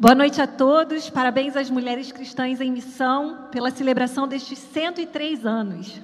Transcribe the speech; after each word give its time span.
Boa 0.00 0.14
noite 0.14 0.40
a 0.40 0.46
todos. 0.46 1.10
Parabéns 1.10 1.56
às 1.56 1.68
mulheres 1.68 2.12
cristãs 2.12 2.60
em 2.60 2.70
missão 2.70 3.48
pela 3.50 3.68
celebração 3.68 4.28
destes 4.28 4.56
103 4.56 5.44
anos. 5.44 6.00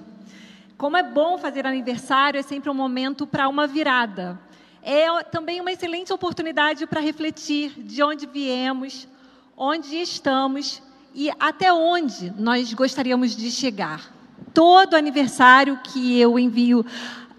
Como 0.76 0.96
é 0.96 1.02
bom 1.04 1.38
fazer 1.38 1.64
aniversário, 1.64 2.40
é 2.40 2.42
sempre 2.42 2.68
um 2.68 2.74
momento 2.74 3.24
para 3.24 3.48
uma 3.48 3.68
virada. 3.68 4.36
É 4.82 5.22
também 5.22 5.60
uma 5.60 5.70
excelente 5.70 6.12
oportunidade 6.12 6.84
para 6.88 7.00
refletir 7.00 7.70
de 7.84 8.02
onde 8.02 8.26
viemos, 8.26 9.06
onde 9.56 9.94
estamos 9.94 10.82
e 11.14 11.30
até 11.38 11.72
onde 11.72 12.32
nós 12.36 12.74
gostaríamos 12.74 13.36
de 13.36 13.48
chegar. 13.48 14.12
Todo 14.52 14.96
aniversário 14.96 15.78
que 15.84 16.18
eu 16.18 16.36
envio 16.36 16.84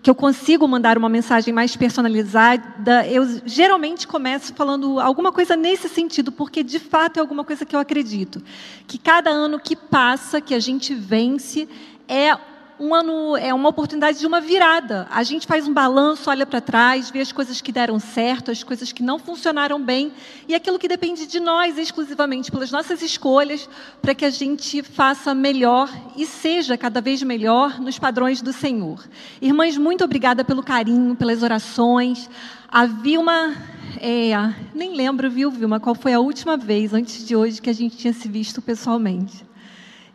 que 0.06 0.12
eu 0.12 0.14
consigo 0.14 0.68
mandar 0.68 1.00
uma 1.00 1.10
mensagem 1.10 1.52
mais 1.52 1.76
personalizada, 1.76 3.08
eu 3.08 3.42
geralmente 3.44 4.08
começo 4.08 4.54
falando 4.54 5.00
alguma 5.00 5.32
coisa 5.32 5.56
nesse 5.56 5.89
sentido, 5.89 6.32
porque 6.32 6.62
de 6.62 6.78
fato 6.78 7.18
é 7.18 7.21
alguma 7.21 7.44
coisa 7.44 7.66
que 7.66 7.75
eu 7.75 7.79
acredito. 7.79 8.39
Que 8.86 9.00
cada 9.00 9.32
ano 9.32 9.60
que 9.60 9.76
passa, 9.76 10.39
que 10.39 10.54
a 10.54 10.60
gente 10.60 10.93
vence, 10.93 11.68
é 12.07 12.38
um 12.79 12.93
ano 12.93 13.38
é 13.38 13.54
uma 13.54 13.70
oportunidade 13.70 14.20
de 14.20 14.28
uma 14.28 14.42
virada. 14.42 15.07
A 15.10 15.24
gente 15.24 15.47
faz 15.47 15.68
um 15.68 15.74
balanço, 15.74 16.29
olha 16.29 16.46
para 16.46 16.60
trás, 16.60 17.10
vê 17.10 17.21
as 17.21 17.32
coisas 17.32 17.61
que 17.61 17.71
deram 17.71 18.00
certo, 18.00 18.51
as 18.51 18.64
coisas 18.64 18.92
que 18.92 19.01
não 19.01 19.18
funcionaram 19.18 19.82
bem 19.82 20.11
e 20.48 20.54
aquilo 20.54 20.78
que 20.78 20.88
depende 20.88 21.25
de 21.25 21.39
nós 21.39 21.78
exclusivamente, 21.78 22.51
pelas 22.51 22.71
nossas 22.71 23.01
escolhas, 23.01 23.70
para 24.01 24.14
que 24.14 24.25
a 24.25 24.29
gente 24.29 24.84
faça 24.84 25.34
melhor 25.34 25.89
e 26.18 26.25
seja 26.25 26.78
cada 26.78 27.00
vez 27.00 27.24
melhor 27.24 27.79
nos 27.79 27.98
padrões 27.98 28.42
do 28.42 28.51
Senhor. 28.51 29.04
Irmãs, 29.42 29.78
muito 29.78 30.04
obrigada 30.04 30.43
pelo 30.43 30.62
carinho, 30.62 31.15
pelas 31.15 31.43
orações. 31.43 32.30
A 32.67 32.86
Vilma, 32.86 33.56
é, 34.02 34.34
nem 34.73 34.95
lembro, 34.95 35.30
viu, 35.30 35.50
Vilma, 35.50 35.80
qual 35.80 35.95
foi 35.95 36.14
a 36.14 36.20
última 36.20 36.58
vez 36.58 36.94
antes 36.94 37.26
de 37.26 37.36
hoje 37.36 37.62
que 37.62 37.70
a 37.70 37.73
gente 37.73 37.95
tinha 37.95 38.14
se 38.14 38.28
visto 38.28 38.62
pessoalmente. 38.62 39.45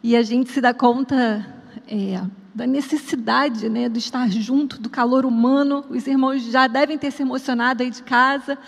E 0.03 0.17
a 0.17 0.23
gente 0.23 0.51
se 0.51 0.61
dá 0.61 0.75
conta. 0.75 1.47
É, 1.87 2.21
da 2.55 2.67
necessidade 2.67 3.69
né, 3.69 3.89
de 3.89 3.99
estar 3.99 4.29
junto, 4.29 4.81
do 4.81 4.91
calor 4.91 5.25
humano. 5.25 5.85
Os 5.89 6.07
irmãos 6.07 6.43
já 6.43 6.67
devem 6.67 6.99
ter 6.99 7.11
se 7.11 7.23
emocionado 7.23 7.83
aí 7.83 7.91
de 7.91 8.03
casa 8.03 8.59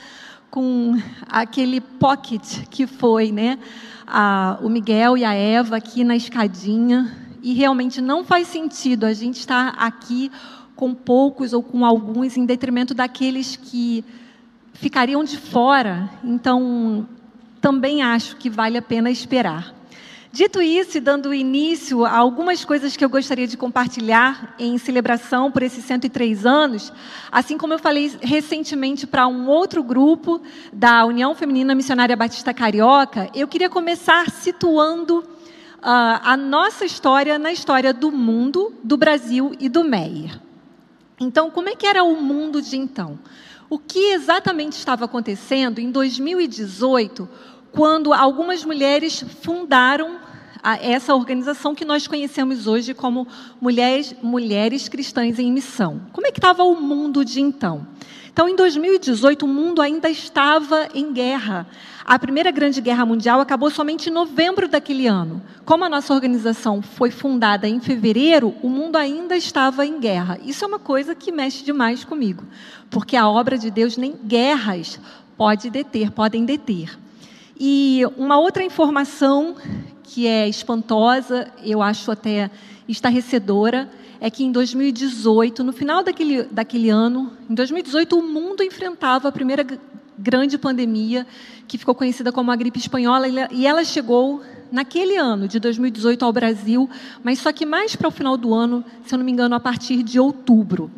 com 0.51 0.97
aquele 1.29 1.81
pocket 1.81 2.67
que 2.71 2.87
foi 2.87 3.33
né, 3.33 3.59
a, 4.07 4.59
o 4.63 4.69
Miguel 4.69 5.17
e 5.17 5.25
a 5.25 5.33
Eva 5.33 5.77
aqui 5.77 6.05
na 6.05 6.15
escadinha. 6.15 7.17
E 7.43 7.55
realmente 7.55 8.01
não 8.01 8.23
faz 8.25 8.47
sentido 8.47 9.05
a 9.05 9.13
gente 9.13 9.41
estar 9.41 9.69
aqui 9.71 10.31
com 10.77 10.95
poucos 10.95 11.53
ou 11.53 11.63
com 11.63 11.85
alguns 11.85 12.37
em 12.37 12.47
detrimento 12.47 12.95
daqueles 12.95 13.57
que 13.57 14.05
ficariam 14.75 15.25
de 15.25 15.39
fora. 15.39 16.09
Então, 16.23 17.07
também 17.61 18.03
acho 18.03 18.37
que 18.37 18.49
vale 18.49 18.79
a 18.79 18.83
pena 18.83 19.11
esperar. 19.11 19.75
Dito 20.35 20.63
isso, 20.63 20.97
e 20.97 21.01
dando 21.01 21.35
início 21.35 22.07
a 22.07 22.17
algumas 22.17 22.65
coisas 22.65 22.97
que 22.97 23.05
eu 23.05 23.11
gostaria 23.11 23.47
de 23.47 23.55
compartilhar 23.55 24.55
em 24.59 24.79
celebração 24.79 25.53
por 25.53 25.63
esses 25.63 25.85
103 25.85 26.47
anos, 26.47 26.91
assim 27.31 27.59
como 27.59 27.75
eu 27.75 27.79
falei 27.79 28.11
recentemente 28.23 29.07
para 29.07 29.29
um 29.29 29.47
outro 29.47 29.83
grupo 29.83 30.41
da 30.73 31.05
União 31.05 31.35
Feminina 31.35 31.75
Missionária 31.75 32.17
Batista 32.17 32.55
Carioca, 32.55 33.29
eu 33.35 33.47
queria 33.47 33.69
começar 33.69 34.31
situando 34.31 35.19
uh, 35.19 35.25
a 35.83 36.35
nossa 36.35 36.87
história 36.87 37.39
na 37.39 37.53
história 37.53 37.93
do 37.93 38.11
mundo, 38.11 38.73
do 38.83 38.97
Brasil 38.97 39.55
e 39.61 39.69
do 39.69 39.85
Meyer. 39.85 40.41
Então, 41.21 41.51
como 41.51 41.69
é 41.69 41.77
que 41.77 41.87
era 41.87 42.03
o 42.03 42.17
mundo 42.17 42.63
de 42.63 42.79
então? 42.79 43.19
O 43.69 43.79
que 43.79 44.13
exatamente 44.13 44.79
estava 44.79 45.05
acontecendo 45.05 45.79
em 45.79 45.91
2018? 45.91 47.29
Quando 47.73 48.13
algumas 48.13 48.65
mulheres 48.65 49.25
fundaram 49.41 50.21
essa 50.81 51.15
organização 51.15 51.75
que 51.75 51.85
nós 51.85 52.07
conhecemos 52.07 52.69
hoje 52.69 52.95
como 52.95 53.27
Mulheres, 53.61 54.15
Mulheres 54.23 54.89
Cristãs 54.89 55.39
em 55.39 55.51
Missão. 55.51 56.01
Como 56.13 56.27
é 56.27 56.31
que 56.31 56.39
estava 56.39 56.63
o 56.63 56.81
mundo 56.81 57.25
de 57.25 57.41
então? 57.41 57.87
Então, 58.33 58.49
em 58.49 58.57
2018, 58.57 59.45
o 59.45 59.49
mundo 59.49 59.83
ainda 59.83 60.09
estava 60.09 60.89
em 60.95 61.13
guerra. 61.13 61.67
A 62.05 62.19
Primeira 62.19 62.51
Grande 62.51 62.81
Guerra 62.81 63.05
Mundial 63.05 63.41
acabou 63.41 63.71
somente 63.71 64.09
em 64.09 64.13
novembro 64.13 64.69
daquele 64.69 65.07
ano. 65.07 65.43
Como 65.67 65.85
a 65.85 65.89
nossa 65.89 66.15
organização 66.15 66.81
foi 66.81 67.11
fundada 67.11 67.69
em 67.69 67.79
fevereiro, 67.79 68.55
o 68.63 68.71
mundo 68.71 68.97
ainda 68.97 69.37
estava 69.37 69.85
em 69.85 70.01
guerra. 70.01 70.39
Isso 70.43 70.65
é 70.65 70.69
uma 70.69 70.79
coisa 70.79 71.15
que 71.15 71.31
mexe 71.31 71.63
demais 71.63 72.05
comigo, 72.05 72.45
porque 72.89 73.17
a 73.17 73.29
obra 73.29 73.59
de 73.59 73.71
Deus 73.71 73.99
nem 73.99 74.13
guerras 74.13 74.99
pode 75.37 75.69
deter, 75.69 76.11
podem 76.11 76.47
deter. 76.47 77.02
E 77.65 78.03
uma 78.17 78.41
outra 78.41 78.65
informação 78.65 79.55
que 80.03 80.27
é 80.27 80.49
espantosa, 80.49 81.47
eu 81.63 81.81
acho 81.81 82.11
até 82.11 82.51
estarrecedora, 82.89 83.89
é 84.21 84.29
que 84.29 84.43
em 84.43 84.51
2018, 84.51 85.63
no 85.63 85.73
final 85.73 86.03
daquele, 86.03 86.43
daquele 86.43 86.91
ano, 86.91 87.31
em 87.49 87.55
2018, 87.55 88.19
o 88.19 88.21
mundo 88.21 88.65
enfrentava 88.65 89.29
a 89.29 89.33
primeira 89.33 89.65
grande 90.19 90.59
pandemia, 90.59 91.25
que 91.69 91.79
ficou 91.79 91.95
conhecida 91.95 92.33
como 92.33 92.51
a 92.51 92.57
gripe 92.57 92.81
espanhola, 92.81 93.29
e 93.53 93.65
ela 93.65 93.85
chegou 93.85 94.43
naquele 94.73 95.17
ano 95.17 95.47
de 95.47 95.61
2018 95.61 96.25
ao 96.25 96.33
Brasil, 96.33 96.91
mas 97.23 97.39
só 97.39 97.53
que 97.53 97.65
mais 97.65 97.95
para 97.95 98.09
o 98.09 98.11
final 98.11 98.37
do 98.37 98.53
ano, 98.53 98.85
se 99.07 99.15
eu 99.15 99.19
não 99.19 99.25
me 99.25 99.31
engano, 99.31 99.55
a 99.55 99.61
partir 99.61 100.03
de 100.03 100.19
outubro. 100.19 100.91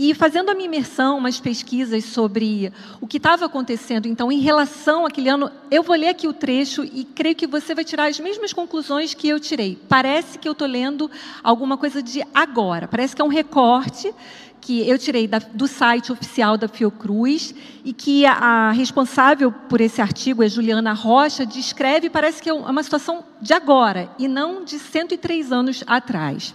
E 0.00 0.14
fazendo 0.14 0.48
a 0.48 0.54
minha 0.54 0.66
imersão, 0.66 1.18
umas 1.18 1.40
pesquisas 1.40 2.04
sobre 2.04 2.72
o 3.00 3.06
que 3.08 3.16
estava 3.16 3.46
acontecendo, 3.46 4.06
então, 4.06 4.30
em 4.30 4.38
relação 4.38 5.04
àquele 5.04 5.28
ano, 5.28 5.50
eu 5.72 5.82
vou 5.82 5.96
ler 5.96 6.10
aqui 6.10 6.28
o 6.28 6.32
trecho 6.32 6.84
e 6.84 7.02
creio 7.02 7.34
que 7.34 7.48
você 7.48 7.74
vai 7.74 7.84
tirar 7.84 8.06
as 8.06 8.20
mesmas 8.20 8.52
conclusões 8.52 9.12
que 9.12 9.28
eu 9.28 9.40
tirei. 9.40 9.76
Parece 9.88 10.38
que 10.38 10.48
eu 10.48 10.52
estou 10.52 10.68
lendo 10.68 11.10
alguma 11.42 11.76
coisa 11.76 12.00
de 12.00 12.22
agora, 12.32 12.86
parece 12.86 13.16
que 13.16 13.20
é 13.20 13.24
um 13.24 13.28
recorte 13.28 14.14
que 14.60 14.88
eu 14.88 14.96
tirei 14.96 15.26
da, 15.26 15.40
do 15.40 15.66
site 15.66 16.12
oficial 16.12 16.56
da 16.56 16.68
Fiocruz 16.68 17.52
e 17.84 17.92
que 17.92 18.24
a, 18.24 18.34
a, 18.34 18.70
responsável 18.70 19.50
por 19.50 19.80
esse 19.80 20.00
artigo, 20.00 20.44
é 20.44 20.48
Juliana 20.48 20.92
Rocha, 20.92 21.44
descreve, 21.44 22.08
parece 22.08 22.40
que 22.40 22.48
é 22.48 22.52
uma 22.52 22.84
situação 22.84 23.24
de 23.40 23.52
agora 23.52 24.08
e 24.16 24.28
não 24.28 24.64
de 24.64 24.78
103 24.78 25.50
anos 25.50 25.82
atrás. 25.88 26.54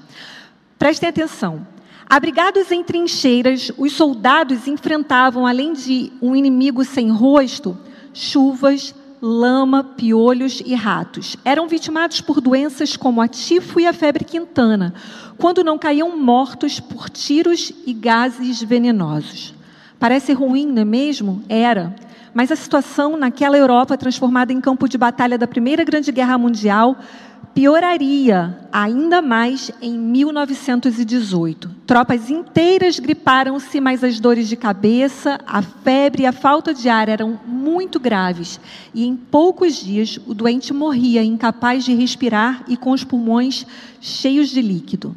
Prestem 0.80 1.10
atenção. 1.10 1.73
Abrigados 2.10 2.72
em 2.72 2.84
trincheiras, 2.84 3.72
os 3.78 3.94
soldados 3.94 4.68
enfrentavam, 4.68 5.48
além 5.48 5.74
de 5.74 6.12
um 6.22 6.36
inimigo 6.36 6.84
sem 6.84 7.10
rosto, 7.10 7.78
chuvas, 8.14 8.94
lama, 9.22 9.84
piolhos 9.84 10.62
e 10.66 10.76
ratos. 10.76 11.38
Eram 11.46 11.68
vitimados 11.68 12.20
por 12.20 12.42
doenças 12.42 12.98
como 12.98 13.22
a 13.22 13.28
tifo 13.28 13.80
e 13.80 13.88
a 13.88 13.94
febre 13.94 14.26
quintana, 14.26 14.94
quando 15.38 15.64
não 15.64 15.78
caíam 15.78 16.18
mortos 16.18 16.80
por 16.80 17.10
tiros 17.10 17.72
e 17.88 17.94
gases 17.94 18.62
venenosos. 18.62 19.54
Parece 19.98 20.34
ruim, 20.34 20.66
não 20.66 20.82
é 20.82 20.86
mesmo? 20.86 21.42
Era. 21.48 21.96
Mas 22.34 22.52
a 22.52 22.56
situação 22.58 23.16
naquela 23.16 23.58
Europa 23.58 23.98
transformada 23.98 24.52
em 24.52 24.60
campo 24.60 24.90
de 24.90 24.98
batalha 24.98 25.38
da 25.38 25.48
Primeira 25.48 25.86
Grande 25.86 26.12
Guerra 26.12 26.38
Mundial 26.38 26.98
pioraria 27.54 28.58
ainda 28.72 29.22
mais 29.22 29.72
em 29.82 29.98
1918. 29.98 31.70
Tropas 31.86 32.30
inteiras 32.30 33.00
griparam-se, 33.00 33.80
mas 33.80 34.04
as 34.04 34.20
dores 34.20 34.50
de 34.50 34.56
cabeça, 34.56 35.40
a 35.46 35.62
febre 35.62 36.24
e 36.24 36.26
a 36.26 36.32
falta 36.32 36.74
de 36.74 36.90
ar 36.90 37.08
eram 37.08 37.40
muito 37.46 38.00
graves. 38.00 38.60
E 38.94 39.06
em 39.06 39.16
poucos 39.16 39.76
dias 39.76 40.20
o 40.26 40.34
doente 40.34 40.74
morria, 40.74 41.24
incapaz 41.24 41.86
de 41.86 41.94
respirar 41.94 42.64
e 42.68 42.76
com 42.76 42.92
os 42.92 43.04
pulmões 43.04 43.66
cheios 44.02 44.50
de 44.50 44.62
líquido. 44.62 45.16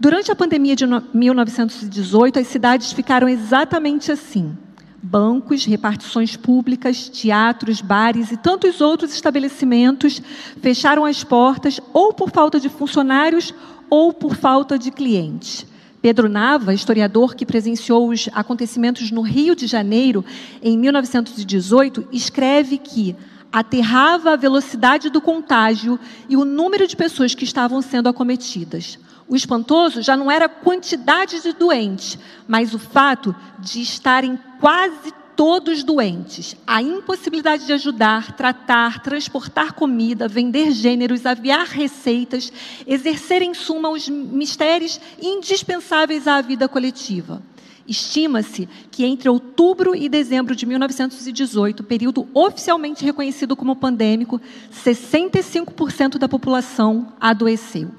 Durante 0.00 0.32
a 0.32 0.36
pandemia 0.36 0.74
de 0.74 0.84
1918, 0.86 2.38
as 2.38 2.46
cidades 2.46 2.92
ficaram 2.92 3.28
exatamente 3.28 4.10
assim 4.10 4.56
bancos, 5.04 5.66
repartições 5.66 6.34
públicas, 6.34 7.10
teatros, 7.10 7.82
bares 7.82 8.32
e 8.32 8.38
tantos 8.38 8.80
outros 8.80 9.12
estabelecimentos 9.12 10.22
fecharam 10.62 11.04
as 11.04 11.22
portas 11.22 11.78
ou 11.92 12.14
por 12.14 12.30
falta 12.30 12.58
de 12.58 12.70
funcionários 12.70 13.52
ou 13.90 14.14
por 14.14 14.34
falta 14.34 14.78
de 14.78 14.90
clientes. 14.90 15.66
Pedro 16.00 16.26
Nava, 16.28 16.72
historiador 16.72 17.34
que 17.34 17.44
presenciou 17.44 18.08
os 18.08 18.30
acontecimentos 18.32 19.10
no 19.10 19.20
Rio 19.20 19.54
de 19.54 19.66
Janeiro 19.66 20.24
em 20.62 20.78
1918, 20.78 22.08
escreve 22.10 22.78
que 22.78 23.14
aterrava 23.52 24.32
a 24.32 24.36
velocidade 24.36 25.10
do 25.10 25.20
contágio 25.20 26.00
e 26.28 26.36
o 26.36 26.44
número 26.44 26.86
de 26.86 26.96
pessoas 26.96 27.34
que 27.34 27.44
estavam 27.44 27.80
sendo 27.82 28.08
acometidas. 28.08 28.98
O 29.26 29.34
espantoso 29.34 30.02
já 30.02 30.16
não 30.16 30.30
era 30.30 30.46
a 30.46 30.50
quantidade 30.50 31.40
de 31.40 31.52
doentes, 31.52 32.18
mas 32.46 32.74
o 32.74 32.78
fato 32.78 33.34
de 33.58 33.80
estarem 33.80 34.38
quase 34.60 35.12
todos 35.34 35.82
doentes. 35.82 36.56
A 36.66 36.82
impossibilidade 36.82 37.66
de 37.66 37.72
ajudar, 37.72 38.36
tratar, 38.36 39.02
transportar 39.02 39.72
comida, 39.72 40.28
vender 40.28 40.70
gêneros, 40.70 41.26
aviar 41.26 41.66
receitas, 41.66 42.52
exercer 42.86 43.42
em 43.42 43.54
suma 43.54 43.88
os 43.88 44.08
mistérios 44.08 45.00
indispensáveis 45.20 46.28
à 46.28 46.40
vida 46.40 46.68
coletiva. 46.68 47.42
Estima-se 47.86 48.66
que 48.90 49.04
entre 49.04 49.28
outubro 49.28 49.94
e 49.94 50.08
dezembro 50.08 50.56
de 50.56 50.64
1918, 50.64 51.84
período 51.84 52.26
oficialmente 52.32 53.04
reconhecido 53.04 53.54
como 53.54 53.76
pandêmico, 53.76 54.40
65% 54.72 56.16
da 56.16 56.28
população 56.28 57.12
adoeceu. 57.20 57.90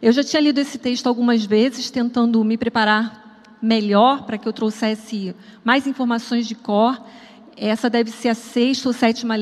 Eu 0.00 0.12
já 0.12 0.22
tinha 0.22 0.40
lido 0.40 0.58
esse 0.58 0.78
texto 0.78 1.06
algumas 1.06 1.44
vezes, 1.44 1.90
tentando 1.90 2.42
me 2.44 2.56
preparar 2.56 3.42
melhor 3.60 4.24
para 4.24 4.38
que 4.38 4.46
eu 4.46 4.52
trouxesse 4.52 5.34
mais 5.64 5.86
informações 5.86 6.46
de 6.46 6.54
cor. 6.54 7.00
Essa 7.56 7.90
deve 7.90 8.10
ser 8.10 8.28
a 8.28 8.34
sexta 8.34 8.88
ou 8.88 8.92
sétima 8.92 9.34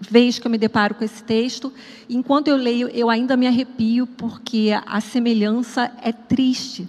vez 0.00 0.38
que 0.38 0.46
eu 0.46 0.50
me 0.50 0.56
deparo 0.56 0.94
com 0.94 1.04
esse 1.04 1.22
texto. 1.22 1.72
Enquanto 2.08 2.48
eu 2.48 2.56
leio, 2.56 2.88
eu 2.88 3.10
ainda 3.10 3.36
me 3.36 3.46
arrepio, 3.46 4.06
porque 4.06 4.70
a 4.86 5.00
semelhança 5.00 5.92
é 6.02 6.12
triste 6.12 6.88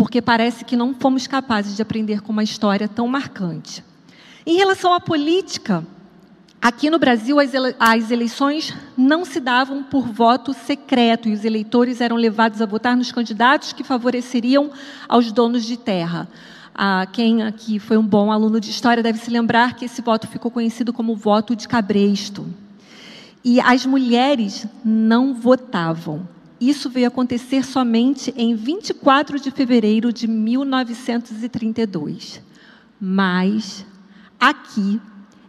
porque 0.00 0.22
parece 0.22 0.64
que 0.64 0.76
não 0.76 0.94
fomos 0.94 1.26
capazes 1.26 1.76
de 1.76 1.82
aprender 1.82 2.22
com 2.22 2.32
uma 2.32 2.42
história 2.42 2.88
tão 2.88 3.06
marcante. 3.06 3.84
Em 4.46 4.56
relação 4.56 4.94
à 4.94 4.98
política, 4.98 5.86
aqui 6.60 6.90
no 6.90 6.98
Brasil 6.98 7.40
as, 7.40 7.54
ele 7.54 7.74
as 7.78 8.10
eleições 8.10 8.74
não 8.96 9.24
se 9.24 9.40
davam 9.40 9.82
por 9.82 10.06
voto 10.06 10.52
secreto 10.52 11.28
e 11.28 11.32
os 11.32 11.44
eleitores 11.44 12.00
eram 12.00 12.16
levados 12.16 12.60
a 12.60 12.66
votar 12.66 12.96
nos 12.96 13.10
candidatos 13.10 13.72
que 13.72 13.84
favoreceriam 13.84 14.70
aos 15.08 15.32
donos 15.32 15.64
de 15.64 15.76
terra. 15.76 16.28
Ah, 16.74 17.06
quem 17.12 17.42
aqui 17.42 17.78
foi 17.78 17.96
um 17.96 18.06
bom 18.06 18.32
aluno 18.32 18.60
de 18.60 18.70
história 18.70 19.02
deve 19.02 19.18
se 19.18 19.30
lembrar 19.30 19.74
que 19.74 19.84
esse 19.84 20.00
voto 20.00 20.28
ficou 20.28 20.50
conhecido 20.50 20.92
como 20.92 21.16
voto 21.16 21.56
de 21.56 21.68
cabresto. 21.68 22.46
E 23.44 23.60
as 23.60 23.86
mulheres 23.86 24.66
não 24.84 25.34
votavam. 25.34 26.28
Isso 26.60 26.90
veio 26.90 27.08
acontecer 27.08 27.64
somente 27.64 28.32
em 28.36 28.54
24 28.54 29.40
de 29.40 29.50
fevereiro 29.50 30.12
de 30.12 30.28
1932. 30.28 32.42
Mas 33.00 33.86
aqui, 34.38 35.00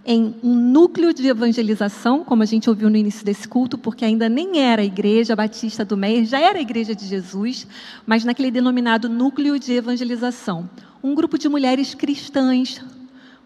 em 0.06 0.36
um 0.44 0.56
núcleo 0.56 1.14
de 1.14 1.28
evangelização, 1.28 2.24
como 2.24 2.42
a 2.42 2.46
gente 2.46 2.70
ouviu 2.70 2.90
no 2.90 2.98
início 2.98 3.24
desse 3.24 3.48
culto, 3.48 3.78
porque 3.78 4.04
ainda 4.04 4.28
nem 4.28 4.60
era 4.60 4.82
a 4.82 4.86
Igreja 4.86 5.36
Batista 5.36 5.86
do 5.86 5.96
Meier, 5.96 6.26
já 6.26 6.40
era 6.40 6.58
a 6.58 6.62
Igreja 6.62 6.96
de 6.96 7.06
Jesus, 7.06 7.68
mas 8.06 8.26
naquele 8.26 8.50
denominado 8.50 9.08
núcleo 9.08 9.60
de 9.60 9.74
evangelização. 9.74 10.70
Um 11.04 11.14
grupo 11.14 11.38
de 11.38 11.48
mulheres 11.48 11.94
cristãs, 11.94 12.82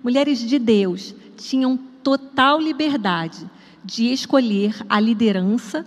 mulheres 0.04 0.40
de 0.40 0.57
Deus, 0.57 1.13
tinham 1.38 1.78
total 2.02 2.60
liberdade 2.60 3.50
de 3.84 4.12
escolher 4.12 4.75
a 4.90 5.00
liderança 5.00 5.86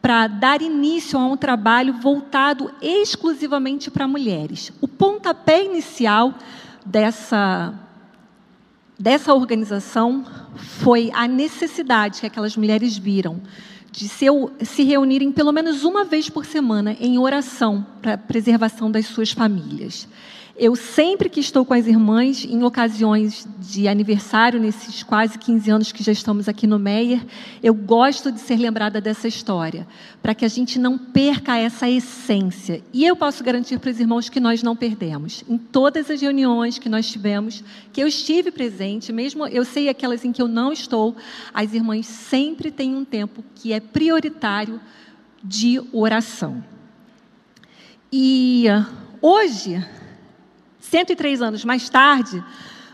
para 0.00 0.26
dar 0.26 0.62
início 0.62 1.18
a 1.18 1.26
um 1.26 1.36
trabalho 1.36 1.94
voltado 1.94 2.70
exclusivamente 2.80 3.90
para 3.90 4.08
mulheres. 4.08 4.72
O 4.80 4.88
pontapé 4.88 5.64
inicial 5.64 6.34
dessa, 6.84 7.74
dessa 8.98 9.32
organização 9.32 10.24
foi 10.56 11.10
a 11.14 11.28
necessidade 11.28 12.20
que 12.20 12.26
aquelas 12.26 12.56
mulheres 12.56 12.96
viram 12.96 13.40
de 13.92 14.08
se, 14.08 14.26
se 14.62 14.82
reunirem 14.82 15.32
pelo 15.32 15.52
menos 15.52 15.84
uma 15.84 16.04
vez 16.04 16.28
por 16.28 16.44
semana 16.44 16.96
em 17.00 17.18
oração 17.18 17.86
para 18.02 18.14
a 18.14 18.18
preservação 18.18 18.90
das 18.90 19.06
suas 19.06 19.32
famílias. 19.32 20.06
Eu 20.60 20.74
sempre 20.74 21.28
que 21.28 21.38
estou 21.38 21.64
com 21.64 21.72
as 21.72 21.86
irmãs, 21.86 22.44
em 22.44 22.64
ocasiões 22.64 23.46
de 23.60 23.86
aniversário, 23.86 24.58
nesses 24.58 25.04
quase 25.04 25.38
15 25.38 25.70
anos 25.70 25.92
que 25.92 26.02
já 26.02 26.10
estamos 26.10 26.48
aqui 26.48 26.66
no 26.66 26.80
Meier, 26.80 27.24
eu 27.62 27.72
gosto 27.72 28.32
de 28.32 28.40
ser 28.40 28.56
lembrada 28.56 29.00
dessa 29.00 29.28
história, 29.28 29.86
para 30.20 30.34
que 30.34 30.44
a 30.44 30.48
gente 30.48 30.76
não 30.76 30.98
perca 30.98 31.56
essa 31.56 31.88
essência. 31.88 32.82
E 32.92 33.06
eu 33.06 33.14
posso 33.14 33.44
garantir 33.44 33.78
para 33.78 33.92
os 33.92 34.00
irmãos 34.00 34.28
que 34.28 34.40
nós 34.40 34.60
não 34.60 34.74
perdemos. 34.74 35.44
Em 35.48 35.56
todas 35.56 36.10
as 36.10 36.20
reuniões 36.20 36.76
que 36.76 36.88
nós 36.88 37.08
tivemos, 37.08 37.62
que 37.92 38.02
eu 38.02 38.08
estive 38.08 38.50
presente, 38.50 39.12
mesmo 39.12 39.46
eu 39.46 39.64
sei 39.64 39.88
aquelas 39.88 40.24
em 40.24 40.32
que 40.32 40.42
eu 40.42 40.48
não 40.48 40.72
estou, 40.72 41.14
as 41.54 41.72
irmãs 41.72 42.04
sempre 42.04 42.72
têm 42.72 42.96
um 42.96 43.04
tempo 43.04 43.44
que 43.54 43.72
é 43.72 43.78
prioritário 43.78 44.80
de 45.40 45.80
oração. 45.92 46.64
E 48.12 48.64
hoje 49.22 49.80
103 50.90 51.42
anos 51.42 51.64
mais 51.64 51.88
tarde, 51.90 52.42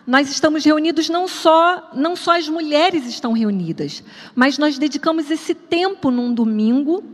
nós 0.04 0.28
estamos 0.28 0.64
reunidos 0.64 1.08
não 1.08 1.28
só, 1.28 1.90
não 1.94 2.16
só 2.16 2.36
as 2.36 2.48
mulheres 2.48 3.06
estão 3.06 3.32
reunidas, 3.32 4.02
mas 4.34 4.58
nós 4.58 4.76
dedicamos 4.76 5.30
esse 5.30 5.54
tempo 5.54 6.10
num 6.10 6.34
domingo 6.34 7.04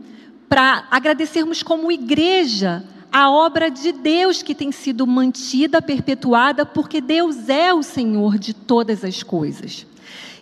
para 0.49 0.87
agradecermos 0.89 1.61
como 1.61 1.91
igreja 1.91 2.83
a 3.11 3.29
obra 3.29 3.69
de 3.69 3.91
Deus 3.91 4.41
que 4.41 4.55
tem 4.55 4.71
sido 4.71 5.05
mantida, 5.05 5.81
perpetuada, 5.81 6.65
porque 6.65 6.99
Deus 6.99 7.47
é 7.47 7.73
o 7.73 7.83
Senhor 7.83 8.37
de 8.39 8.53
todas 8.53 9.03
as 9.03 9.21
coisas. 9.21 9.85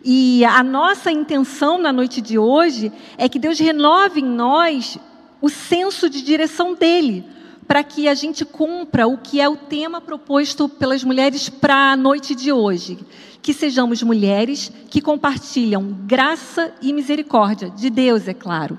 E 0.03 0.45
a 0.45 0.63
nossa 0.63 1.11
intenção 1.11 1.77
na 1.77 1.91
noite 1.91 2.21
de 2.21 2.39
hoje 2.39 2.91
é 3.17 3.27
que 3.27 3.37
Deus 3.37 3.59
renove 3.59 4.21
em 4.21 4.25
nós 4.25 4.97
o 5.41 5.49
senso 5.49 6.09
de 6.09 6.21
direção 6.21 6.73
dele 6.73 7.25
para 7.69 7.83
que 7.83 8.07
a 8.07 8.15
gente 8.15 8.43
cumpra 8.43 9.07
o 9.07 9.15
que 9.15 9.39
é 9.39 9.47
o 9.47 9.55
tema 9.55 10.01
proposto 10.01 10.67
pelas 10.67 11.03
mulheres 11.03 11.49
para 11.49 11.91
a 11.91 11.95
noite 11.95 12.33
de 12.33 12.51
hoje. 12.51 12.97
Que 13.43 13.53
sejamos 13.53 14.01
mulheres 14.01 14.71
que 14.89 14.99
compartilham 14.99 15.95
graça 16.07 16.73
e 16.81 16.91
misericórdia, 16.91 17.69
de 17.69 17.91
Deus, 17.91 18.27
é 18.27 18.33
claro. 18.33 18.75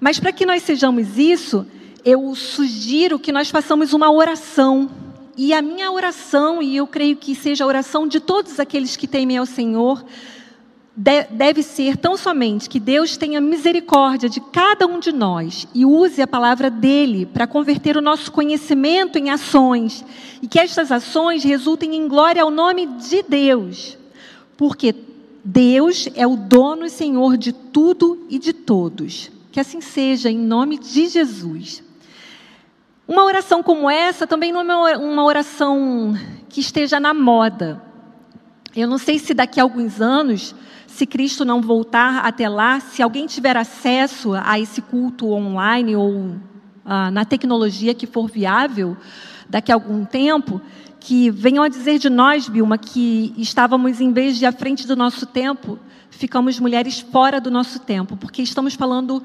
Mas 0.00 0.18
para 0.18 0.32
que 0.32 0.44
nós 0.44 0.64
sejamos 0.64 1.16
isso, 1.16 1.64
eu 2.04 2.34
sugiro 2.34 3.20
que 3.20 3.30
nós 3.30 3.50
façamos 3.50 3.92
uma 3.92 4.10
oração. 4.10 4.90
E 5.36 5.54
a 5.54 5.62
minha 5.62 5.92
oração, 5.92 6.60
e 6.60 6.76
eu 6.76 6.88
creio 6.88 7.14
que 7.14 7.36
seja 7.36 7.62
a 7.62 7.68
oração 7.68 8.04
de 8.04 8.18
todos 8.18 8.58
aqueles 8.58 8.96
que 8.96 9.06
temem 9.06 9.38
ao 9.38 9.46
Senhor, 9.46 10.04
deve 10.96 11.62
ser 11.62 11.96
tão 11.96 12.16
somente 12.16 12.68
que 12.68 12.78
Deus 12.78 13.16
tenha 13.16 13.40
misericórdia 13.40 14.28
de 14.28 14.40
cada 14.40 14.86
um 14.86 15.00
de 15.00 15.10
nós 15.10 15.66
e 15.74 15.84
use 15.84 16.22
a 16.22 16.26
palavra 16.26 16.70
dele 16.70 17.26
para 17.26 17.48
converter 17.48 17.96
o 17.96 18.00
nosso 18.00 18.30
conhecimento 18.30 19.18
em 19.18 19.28
ações 19.30 20.04
e 20.40 20.46
que 20.46 20.58
estas 20.58 20.92
ações 20.92 21.42
resultem 21.42 21.96
em 21.96 22.06
glória 22.06 22.42
ao 22.42 22.50
nome 22.50 22.86
de 22.86 23.24
Deus, 23.24 23.98
porque 24.56 24.94
Deus 25.44 26.08
é 26.14 26.26
o 26.26 26.36
dono 26.36 26.86
e 26.86 26.90
Senhor 26.90 27.36
de 27.36 27.52
tudo 27.52 28.24
e 28.30 28.38
de 28.38 28.52
todos. 28.52 29.30
Que 29.50 29.60
assim 29.60 29.80
seja, 29.80 30.30
em 30.30 30.38
nome 30.38 30.78
de 30.78 31.08
Jesus. 31.08 31.82
Uma 33.06 33.24
oração 33.24 33.62
como 33.62 33.90
essa 33.90 34.26
também 34.26 34.52
não 34.52 34.88
é 34.88 34.96
uma 34.96 35.24
oração 35.24 36.14
que 36.48 36.60
esteja 36.60 36.98
na 36.98 37.12
moda. 37.12 37.82
Eu 38.76 38.88
não 38.88 38.98
sei 38.98 39.18
se 39.18 39.32
daqui 39.32 39.60
a 39.60 39.62
alguns 39.62 40.00
anos 40.00 40.54
se 40.86 41.06
Cristo 41.06 41.44
não 41.44 41.60
voltar 41.60 42.24
até 42.24 42.48
lá, 42.48 42.78
se 42.78 43.02
alguém 43.02 43.26
tiver 43.26 43.56
acesso 43.56 44.32
a 44.32 44.60
esse 44.60 44.80
culto 44.80 45.30
online 45.32 45.96
ou 45.96 46.36
ah, 46.84 47.10
na 47.10 47.24
tecnologia 47.24 47.94
que 47.94 48.06
for 48.06 48.28
viável 48.28 48.96
daqui 49.48 49.72
a 49.72 49.74
algum 49.74 50.04
tempo, 50.04 50.60
que 51.00 51.30
venham 51.30 51.64
a 51.64 51.68
dizer 51.68 51.98
de 51.98 52.08
nós, 52.08 52.48
Bilma, 52.48 52.78
que 52.78 53.34
estávamos, 53.36 54.00
em 54.00 54.12
vez 54.12 54.38
de 54.38 54.46
à 54.46 54.52
frente 54.52 54.86
do 54.86 54.96
nosso 54.96 55.26
tempo, 55.26 55.78
ficamos 56.10 56.58
mulheres 56.60 57.00
fora 57.00 57.40
do 57.40 57.50
nosso 57.50 57.80
tempo, 57.80 58.16
porque 58.16 58.42
estamos 58.42 58.74
falando 58.74 59.22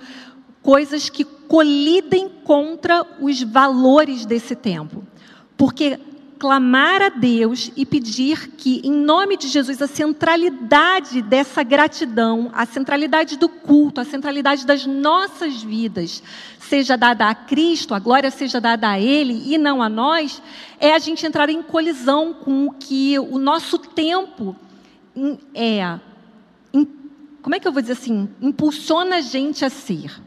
coisas 0.62 1.10
que 1.10 1.24
colidem 1.24 2.30
contra 2.44 3.06
os 3.20 3.42
valores 3.44 4.26
desse 4.26 4.56
tempo. 4.56 5.04
Porque 5.56 6.00
clamar 6.40 7.02
a 7.02 7.10
Deus 7.10 7.70
e 7.76 7.86
pedir 7.86 8.52
que, 8.52 8.82
em 8.84 8.92
nome 8.92 9.36
de 9.36 9.50
Jesus, 9.50 9.82
a 9.82 9.88
centralidade 9.88 11.22
dessa 11.22 11.62
gratidão, 11.64 12.50
a 12.54 12.66
centralidade 12.66 13.38
do 13.38 13.50
culto, 13.50 14.00
a 14.00 14.06
centralidade 14.06 14.66
das 14.66 14.86
nossas 14.86 15.62
vidas, 15.62 16.24
seja 16.58 16.96
dada 16.96 17.30
a 17.30 17.36
Cristo, 17.36 17.94
a 17.94 18.00
glória 18.00 18.32
seja 18.32 18.62
dada 18.62 18.90
a 18.90 19.00
Ele 19.00 19.54
e 19.54 19.58
não 19.58 19.84
a 19.84 19.90
nós, 19.90 20.42
é 20.80 20.94
a 20.94 21.00
gente 21.00 21.26
entrar 21.26 21.50
em 21.50 21.62
colisão 21.62 22.34
com 22.34 22.68
o 22.68 22.72
que 22.72 23.20
o 23.20 23.38
nosso 23.38 23.78
tempo 23.78 24.56
é. 25.54 26.00
Como 27.42 27.54
é 27.54 27.60
que 27.60 27.68
eu 27.68 27.72
vou 27.74 27.82
dizer 27.82 27.94
assim? 27.94 28.30
Impulsiona 28.42 29.18
a 29.18 29.22
gente 29.22 29.66
a 29.66 29.70
ser. 29.70 30.22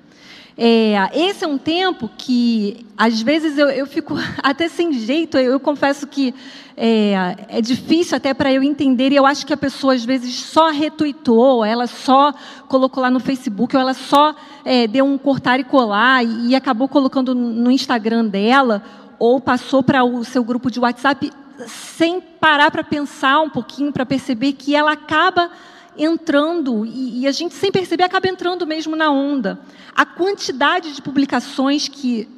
É, 0.56 1.10
esse 1.14 1.44
é 1.44 1.48
um 1.48 1.56
tempo 1.56 2.10
que, 2.16 2.86
às 2.96 3.22
vezes, 3.22 3.56
eu, 3.56 3.68
eu 3.70 3.86
fico 3.86 4.14
até 4.42 4.68
sem 4.68 4.92
jeito. 4.92 5.38
Eu, 5.38 5.52
eu 5.52 5.60
confesso 5.60 6.06
que 6.06 6.34
é, 6.76 7.36
é, 7.48 7.60
difícil 7.60 8.16
até 8.16 8.34
para 8.34 8.52
eu 8.52 8.62
entender. 8.62 9.12
E 9.12 9.16
eu 9.16 9.26
acho 9.26 9.46
que 9.46 9.52
a 9.52 9.56
pessoa, 9.56 9.94
às 9.94 10.04
vezes, 10.04 10.34
só 10.34 10.70
retuitou, 10.70 11.64
ela 11.64 11.86
só 11.86 12.34
colocou 12.68 13.02
lá 13.02 13.10
no 13.10 13.20
Facebook, 13.20 13.74
ou 13.74 13.80
ela 13.80 13.94
só 13.94 14.34
é, 14.64 14.86
deu 14.86 15.04
um 15.04 15.16
cortar 15.18 15.58
e 15.60 15.64
colar 15.64 16.24
e, 16.24 16.48
e 16.48 16.54
acabou 16.54 16.88
colocando 16.88 17.34
no 17.34 17.70
Instagram 17.70 18.26
dela, 18.26 18.82
ou 19.18 19.40
passou 19.40 19.82
para 19.82 20.04
o 20.04 20.24
seu 20.24 20.42
grupo 20.44 20.70
de 20.70 20.80
WhatsApp, 20.80 21.32
sem 21.66 22.20
parar 22.20 22.70
para 22.70 22.82
pensar 22.82 23.40
um 23.40 23.50
pouquinho, 23.50 23.92
para 23.92 24.04
perceber 24.04 24.52
que 24.52 24.74
ela 24.74 24.92
acaba 24.92 25.50
entrando, 25.96 26.84
e, 26.84 27.20
e, 27.20 27.26
a 27.26 27.32
gente 27.32 27.54
sem 27.54 27.70
perceber 27.70 28.04
acaba 28.04 28.28
entrando 28.28 28.66
mesmo 28.66 28.96
na 28.96 29.10
onda. 29.10 29.58
A 29.94 30.04
quantidade 30.06 30.92
de 30.92 31.02
publicações 31.02 31.88
que, 31.88 32.28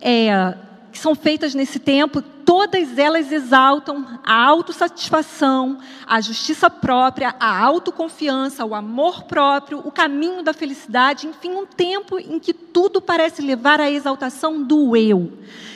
é, 0.00 0.54
que 0.90 0.98
são 0.98 1.14
feitas 1.14 1.54
nesse 1.54 1.78
tempo 1.78 2.22
todas 2.44 2.98
elas 2.98 3.32
exaltam 3.32 4.06
a 4.24 4.34
autossatisfação, 4.34 5.78
a 6.06 6.20
justiça 6.20 6.68
própria, 6.68 7.34
a 7.38 7.58
autoconfiança, 7.62 8.64
o 8.64 8.74
amor 8.74 9.24
próprio, 9.24 9.80
o 9.84 9.90
caminho 9.90 10.42
da 10.42 10.52
felicidade, 10.52 11.26
enfim, 11.26 11.52
um 11.52 11.66
tempo 11.66 12.18
em 12.18 12.38
que 12.38 12.52
tudo 12.52 13.00
parece 13.00 13.42
levar 13.42 13.80
à 13.80 13.90
exaltação 13.90 14.62
do 14.62 14.96
eu. 14.96 15.32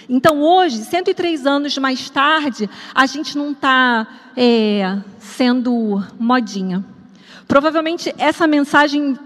Então, 0.08 0.42
hoje, 0.42 0.84
103 0.84 1.46
anos 1.46 1.76
mais 1.78 2.10
tarde, 2.10 2.68
a 2.94 3.06
gente 3.06 3.36
não 3.36 3.52
está 3.52 4.06
é, 4.36 4.98
sendo 5.18 6.04
modinha. 6.18 6.84
Provavelmente 7.46 8.12
essa 8.18 8.46
mensagem, 8.46 9.18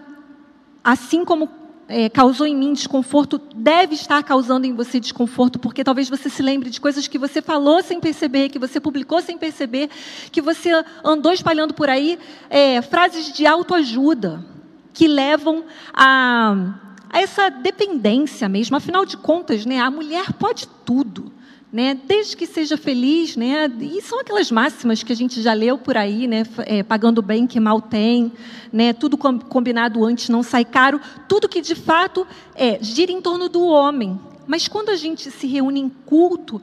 assim 0.85 1.25
como 1.25 1.49
é, 1.89 2.09
causou 2.09 2.47
em 2.47 2.55
mim 2.55 2.73
desconforto, 2.73 3.41
deve 3.55 3.95
estar 3.95 4.23
causando 4.23 4.67
em 4.67 4.75
você 4.75 5.00
desconforto, 5.00 5.59
porque 5.59 5.83
talvez 5.83 6.09
você 6.09 6.31
se 6.31 6.43
lembre 6.43 6.71
de 6.71 6.81
coisas 6.81 7.09
que 7.09 7.19
você 7.19 7.43
falou 7.43 7.83
sem 7.83 7.99
perceber, 7.99 8.49
que 8.49 8.59
você 8.59 8.79
publicou 8.79 9.21
sem 9.21 9.37
perceber, 9.37 9.91
que 10.31 10.41
você 10.41 10.71
andou 11.03 11.33
espalhando 11.33 11.75
por 11.75 11.89
aí, 11.89 12.19
é, 12.49 12.81
frases 12.83 13.33
de 13.33 13.45
autoajuda, 13.47 14.45
que 14.93 15.09
levam 15.09 15.65
a, 15.93 16.75
a 17.11 17.21
essa 17.21 17.49
dependência 17.49 18.49
mesmo. 18.49 18.77
Afinal 18.77 19.05
de 19.05 19.17
contas, 19.17 19.67
né, 19.67 19.81
a 19.81 19.91
mulher 19.91 20.33
pode 20.35 20.69
tudo 20.85 21.40
né? 21.73 21.99
Desde 22.07 22.37
que 22.37 22.47
seja 22.47 22.77
feliz, 22.77 23.37
né? 23.37 23.71
E 23.81 24.03
são 24.03 24.21
aquelas 24.21 24.50
máximas 24.50 25.03
que 25.03 25.12
a 25.12 25.17
gente 25.17 25.41
já 25.41 25.53
leu 25.53 25.79
por 25.79 25.97
aí, 25.97 26.27
né? 26.27 26.45
É, 26.59 26.83
pagando 26.83 27.23
bem 27.23 27.47
que 27.47 27.61
mal 27.61 27.81
tem, 27.81 28.33
né? 28.73 28.93
Tudo 28.93 29.17
combinado 29.17 30.05
antes 30.05 30.29
não 30.29 30.43
sai 30.43 30.65
caro. 30.65 31.00
Tudo 31.29 31.49
que 31.49 31.61
de 31.61 31.75
fato 31.75 32.27
é 32.55 32.79
gira 32.83 33.12
em 33.12 33.21
torno 33.21 33.49
do 33.49 33.62
homem. 33.62 34.19
Mas 34.47 34.67
quando 34.67 34.89
a 34.89 34.97
gente 34.97 35.31
se 35.31 35.47
reúne 35.47 35.81
em 35.81 35.89
culto 35.89 36.61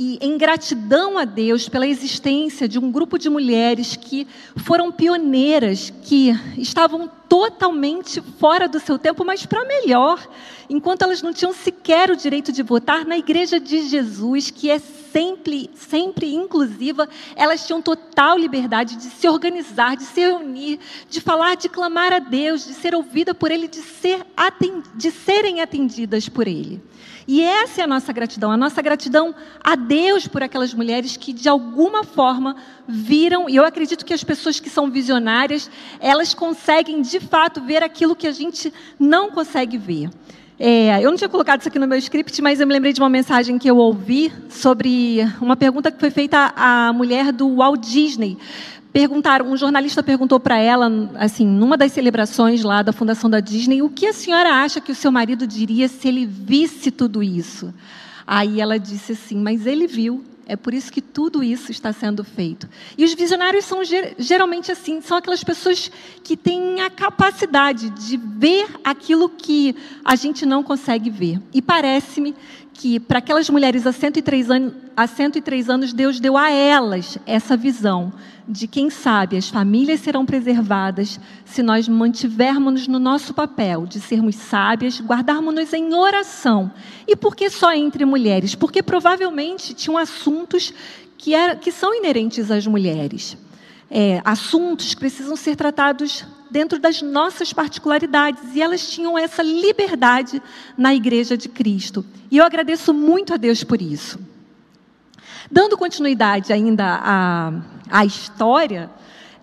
e 0.00 0.16
em 0.20 0.38
gratidão 0.38 1.18
a 1.18 1.24
Deus 1.24 1.68
pela 1.68 1.84
existência 1.84 2.68
de 2.68 2.78
um 2.78 2.88
grupo 2.88 3.18
de 3.18 3.28
mulheres 3.28 3.96
que 3.96 4.28
foram 4.58 4.92
pioneiras, 4.92 5.92
que 6.04 6.30
estavam 6.56 7.10
totalmente 7.28 8.20
fora 8.38 8.68
do 8.68 8.78
seu 8.78 8.96
tempo, 8.96 9.24
mas 9.24 9.44
para 9.44 9.64
melhor, 9.64 10.24
enquanto 10.70 11.02
elas 11.02 11.20
não 11.20 11.32
tinham 11.32 11.52
sequer 11.52 12.12
o 12.12 12.16
direito 12.16 12.52
de 12.52 12.62
votar 12.62 13.04
na 13.04 13.18
igreja 13.18 13.58
de 13.58 13.88
Jesus, 13.88 14.52
que 14.52 14.70
é 14.70 14.78
sempre, 14.78 15.68
sempre 15.74 16.32
inclusiva, 16.32 17.08
elas 17.34 17.66
tinham 17.66 17.82
total 17.82 18.38
liberdade 18.38 18.94
de 18.94 19.10
se 19.10 19.28
organizar, 19.28 19.96
de 19.96 20.04
se 20.04 20.20
reunir, 20.20 20.78
de 21.10 21.20
falar, 21.20 21.56
de 21.56 21.68
clamar 21.68 22.12
a 22.12 22.20
Deus, 22.20 22.64
de 22.64 22.74
ser 22.74 22.94
ouvida 22.94 23.34
por 23.34 23.50
Ele, 23.50 23.66
de, 23.66 23.82
ser 23.82 24.24
de 24.94 25.10
serem 25.10 25.60
atendidas 25.60 26.28
por 26.28 26.46
Ele. 26.46 26.80
E 27.30 27.42
essa 27.42 27.82
é 27.82 27.84
a 27.84 27.86
nossa 27.86 28.10
gratidão, 28.10 28.50
a 28.50 28.56
nossa 28.56 28.80
gratidão 28.80 29.34
a 29.62 29.76
Deus 29.76 30.26
por 30.26 30.42
aquelas 30.42 30.72
mulheres 30.72 31.14
que 31.14 31.30
de 31.30 31.46
alguma 31.46 32.02
forma 32.02 32.56
viram, 32.88 33.50
e 33.50 33.56
eu 33.56 33.66
acredito 33.66 34.02
que 34.02 34.14
as 34.14 34.24
pessoas 34.24 34.58
que 34.58 34.70
são 34.70 34.90
visionárias, 34.90 35.70
elas 36.00 36.32
conseguem 36.32 37.02
de 37.02 37.20
fato 37.20 37.60
ver 37.60 37.82
aquilo 37.82 38.16
que 38.16 38.26
a 38.26 38.32
gente 38.32 38.72
não 38.98 39.30
consegue 39.30 39.76
ver. 39.76 40.08
É, 40.58 41.04
eu 41.04 41.10
não 41.10 41.18
tinha 41.18 41.28
colocado 41.28 41.60
isso 41.60 41.68
aqui 41.68 41.78
no 41.78 41.86
meu 41.86 41.98
script, 41.98 42.40
mas 42.40 42.60
eu 42.60 42.66
me 42.66 42.72
lembrei 42.72 42.94
de 42.94 43.00
uma 43.00 43.10
mensagem 43.10 43.58
que 43.58 43.70
eu 43.70 43.76
ouvi 43.76 44.32
sobre 44.48 45.18
uma 45.38 45.54
pergunta 45.54 45.92
que 45.92 46.00
foi 46.00 46.10
feita 46.10 46.54
à 46.56 46.92
mulher 46.94 47.30
do 47.30 47.56
Walt 47.56 47.80
Disney 47.80 48.38
perguntaram, 48.92 49.50
um 49.50 49.56
jornalista 49.56 50.02
perguntou 50.02 50.40
para 50.40 50.58
ela, 50.58 50.90
assim, 51.16 51.46
numa 51.46 51.76
das 51.76 51.92
celebrações 51.92 52.62
lá 52.62 52.82
da 52.82 52.92
fundação 52.92 53.28
da 53.28 53.40
Disney, 53.40 53.82
o 53.82 53.88
que 53.88 54.06
a 54.06 54.12
senhora 54.12 54.50
acha 54.50 54.80
que 54.80 54.92
o 54.92 54.94
seu 54.94 55.12
marido 55.12 55.46
diria 55.46 55.88
se 55.88 56.08
ele 56.08 56.26
visse 56.26 56.90
tudo 56.90 57.22
isso? 57.22 57.72
Aí 58.26 58.60
ela 58.60 58.78
disse 58.78 59.12
assim, 59.12 59.36
mas 59.36 59.66
ele 59.66 59.86
viu. 59.86 60.24
É 60.50 60.56
por 60.56 60.72
isso 60.72 60.90
que 60.90 61.02
tudo 61.02 61.44
isso 61.44 61.70
está 61.70 61.92
sendo 61.92 62.24
feito. 62.24 62.66
E 62.96 63.04
os 63.04 63.12
visionários 63.12 63.66
são 63.66 63.82
geralmente 64.18 64.72
assim, 64.72 64.98
são 65.02 65.18
aquelas 65.18 65.44
pessoas 65.44 65.90
que 66.24 66.38
têm 66.38 66.80
a 66.80 66.88
capacidade 66.88 67.90
de 67.90 68.16
ver 68.16 68.66
aquilo 68.82 69.28
que 69.28 69.76
a 70.02 70.16
gente 70.16 70.46
não 70.46 70.62
consegue 70.62 71.10
ver. 71.10 71.38
E 71.52 71.60
parece-me 71.60 72.34
que 72.78 73.00
para 73.00 73.18
aquelas 73.18 73.50
mulheres 73.50 73.88
há 73.88 73.92
103, 73.92 74.50
anos, 74.52 74.72
há 74.96 75.04
103 75.04 75.68
anos, 75.68 75.92
Deus 75.92 76.20
deu 76.20 76.36
a 76.36 76.48
elas 76.48 77.18
essa 77.26 77.56
visão 77.56 78.12
de 78.48 78.68
quem 78.68 78.88
sabe 78.88 79.36
as 79.36 79.48
famílias 79.48 79.98
serão 79.98 80.24
preservadas 80.24 81.18
se 81.44 81.60
nós 81.60 81.88
mantivermos 81.88 82.86
no 82.86 83.00
nosso 83.00 83.34
papel 83.34 83.84
de 83.84 84.00
sermos 84.00 84.36
sábias, 84.36 85.00
guardarmos-nos 85.00 85.72
em 85.72 85.92
oração. 85.92 86.70
E 87.06 87.16
por 87.16 87.34
que 87.34 87.50
só 87.50 87.72
entre 87.72 88.04
mulheres? 88.04 88.54
Porque 88.54 88.80
provavelmente 88.80 89.74
tinham 89.74 89.98
assuntos 89.98 90.72
que, 91.18 91.34
era, 91.34 91.56
que 91.56 91.72
são 91.72 91.92
inerentes 91.92 92.48
às 92.48 92.64
mulheres. 92.64 93.36
É, 93.90 94.22
assuntos 94.24 94.94
que 94.94 95.00
precisam 95.00 95.34
ser 95.34 95.56
tratados 95.56 96.24
dentro 96.50 96.78
das 96.78 97.02
nossas 97.02 97.52
particularidades. 97.52 98.54
E 98.54 98.62
elas 98.62 98.88
tinham 98.90 99.18
essa 99.18 99.42
liberdade 99.42 100.42
na 100.76 100.94
Igreja 100.94 101.36
de 101.36 101.48
Cristo. 101.48 102.04
E 102.30 102.36
eu 102.36 102.44
agradeço 102.44 102.92
muito 102.92 103.34
a 103.34 103.36
Deus 103.36 103.64
por 103.64 103.80
isso. 103.80 104.18
Dando 105.50 105.78
continuidade 105.78 106.52
ainda 106.52 106.84
à, 107.02 107.52
à 107.90 108.04
história, 108.04 108.90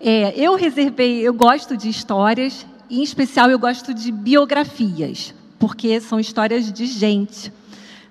é, 0.00 0.32
eu 0.38 0.54
reservei, 0.54 1.20
eu 1.20 1.34
gosto 1.34 1.76
de 1.76 1.88
histórias, 1.88 2.66
em 2.88 3.02
especial 3.02 3.50
eu 3.50 3.58
gosto 3.58 3.92
de 3.92 4.12
biografias, 4.12 5.34
porque 5.58 6.00
são 6.00 6.20
histórias 6.20 6.72
de 6.72 6.86
gente, 6.86 7.52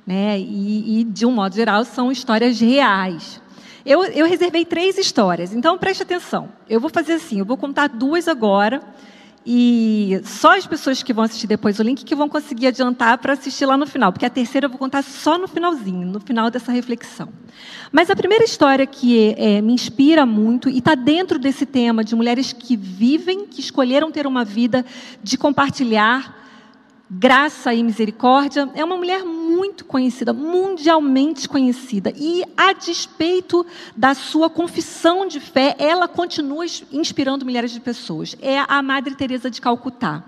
né? 0.05 0.37
E, 0.39 0.99
e 0.99 1.03
de 1.03 1.25
um 1.25 1.31
modo 1.31 1.55
geral 1.55 1.85
são 1.85 2.11
histórias 2.11 2.59
reais. 2.59 3.39
Eu, 3.85 4.03
eu 4.05 4.25
reservei 4.25 4.65
três 4.65 4.97
histórias, 4.97 5.53
então 5.53 5.77
preste 5.77 6.01
atenção. 6.01 6.49
Eu 6.67 6.79
vou 6.79 6.89
fazer 6.89 7.13
assim, 7.13 7.39
eu 7.39 7.45
vou 7.45 7.55
contar 7.55 7.87
duas 7.87 8.27
agora 8.27 8.81
e 9.45 10.19
só 10.23 10.57
as 10.57 10.65
pessoas 10.65 11.03
que 11.03 11.13
vão 11.13 11.23
assistir 11.23 11.45
depois 11.45 11.79
o 11.79 11.83
link 11.83 12.03
que 12.03 12.15
vão 12.15 12.27
conseguir 12.27 12.65
adiantar 12.65 13.19
para 13.19 13.33
assistir 13.33 13.67
lá 13.67 13.77
no 13.77 13.85
final, 13.85 14.11
porque 14.11 14.25
a 14.25 14.29
terceira 14.29 14.65
eu 14.65 14.71
vou 14.71 14.79
contar 14.79 15.03
só 15.03 15.37
no 15.37 15.47
finalzinho, 15.47 16.07
no 16.07 16.19
final 16.19 16.49
dessa 16.49 16.71
reflexão. 16.71 17.29
Mas 17.91 18.09
a 18.09 18.15
primeira 18.15 18.43
história 18.43 18.87
que 18.87 19.35
é, 19.37 19.61
me 19.61 19.73
inspira 19.73 20.25
muito 20.25 20.67
e 20.67 20.79
está 20.79 20.95
dentro 20.95 21.37
desse 21.37 21.63
tema 21.63 22.03
de 22.03 22.15
mulheres 22.15 22.51
que 22.51 22.75
vivem, 22.75 23.45
que 23.45 23.59
escolheram 23.59 24.11
ter 24.11 24.25
uma 24.25 24.43
vida 24.43 24.83
de 25.21 25.37
compartilhar 25.37 26.44
graça 27.09 27.73
e 27.73 27.83
misericórdia, 27.83 28.69
é 28.73 28.83
uma 28.83 28.97
mulher 28.97 29.23
muito 29.23 29.85
conhecida, 29.85 30.33
mundialmente 30.33 31.47
conhecida. 31.47 32.11
E, 32.15 32.43
a 32.57 32.73
despeito 32.73 33.65
da 33.95 34.13
sua 34.13 34.49
confissão 34.49 35.27
de 35.27 35.39
fé, 35.39 35.75
ela 35.77 36.07
continua 36.07 36.65
inspirando 36.91 37.45
milhares 37.45 37.71
de 37.71 37.79
pessoas. 37.79 38.35
É 38.41 38.59
a 38.59 38.81
Madre 38.81 39.15
Teresa 39.15 39.49
de 39.49 39.61
Calcutá. 39.61 40.23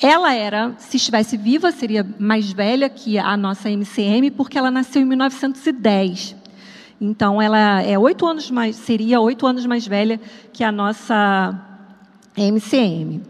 Ela 0.00 0.34
era, 0.34 0.74
se 0.78 0.96
estivesse 0.96 1.36
viva, 1.36 1.70
seria 1.70 2.06
mais 2.18 2.50
velha 2.50 2.88
que 2.88 3.18
a 3.18 3.36
nossa 3.36 3.68
MCM, 3.68 4.30
porque 4.30 4.56
ela 4.56 4.70
nasceu 4.70 5.02
em 5.02 5.04
1910. 5.04 6.36
Então, 7.00 7.42
ela 7.42 7.82
é 7.82 7.98
oito 7.98 8.26
anos 8.26 8.50
mais, 8.50 8.76
seria 8.76 9.20
oito 9.20 9.46
anos 9.46 9.66
mais 9.66 9.86
velha 9.86 10.20
que 10.52 10.62
a 10.62 10.70
nossa 10.70 11.60
MCM. 12.36 13.22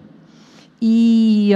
E 0.80 1.52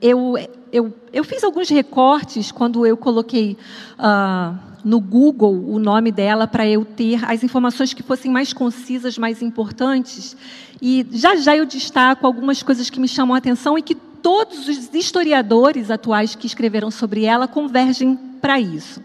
eu, 0.00 0.34
eu, 0.72 0.92
eu 1.12 1.24
fiz 1.24 1.42
alguns 1.42 1.68
recortes 1.68 2.52
quando 2.52 2.86
eu 2.86 2.96
coloquei 2.96 3.56
uh, 3.98 4.58
no 4.84 5.00
Google 5.00 5.54
o 5.68 5.78
nome 5.78 6.12
dela 6.12 6.46
para 6.46 6.66
eu 6.66 6.84
ter 6.84 7.24
as 7.24 7.42
informações 7.42 7.92
que 7.92 8.02
fossem 8.02 8.30
mais 8.30 8.52
concisas, 8.52 9.18
mais 9.18 9.42
importantes. 9.42 10.36
E 10.80 11.06
já 11.12 11.36
já 11.36 11.56
eu 11.56 11.66
destaco 11.66 12.26
algumas 12.26 12.62
coisas 12.62 12.88
que 12.90 13.00
me 13.00 13.08
chamam 13.08 13.34
a 13.34 13.38
atenção 13.38 13.78
e 13.78 13.82
que 13.82 13.94
todos 13.94 14.68
os 14.68 14.92
historiadores 14.94 15.90
atuais 15.90 16.34
que 16.34 16.46
escreveram 16.46 16.90
sobre 16.90 17.24
ela 17.24 17.48
convergem 17.48 18.16
para 18.40 18.60
isso. 18.60 19.02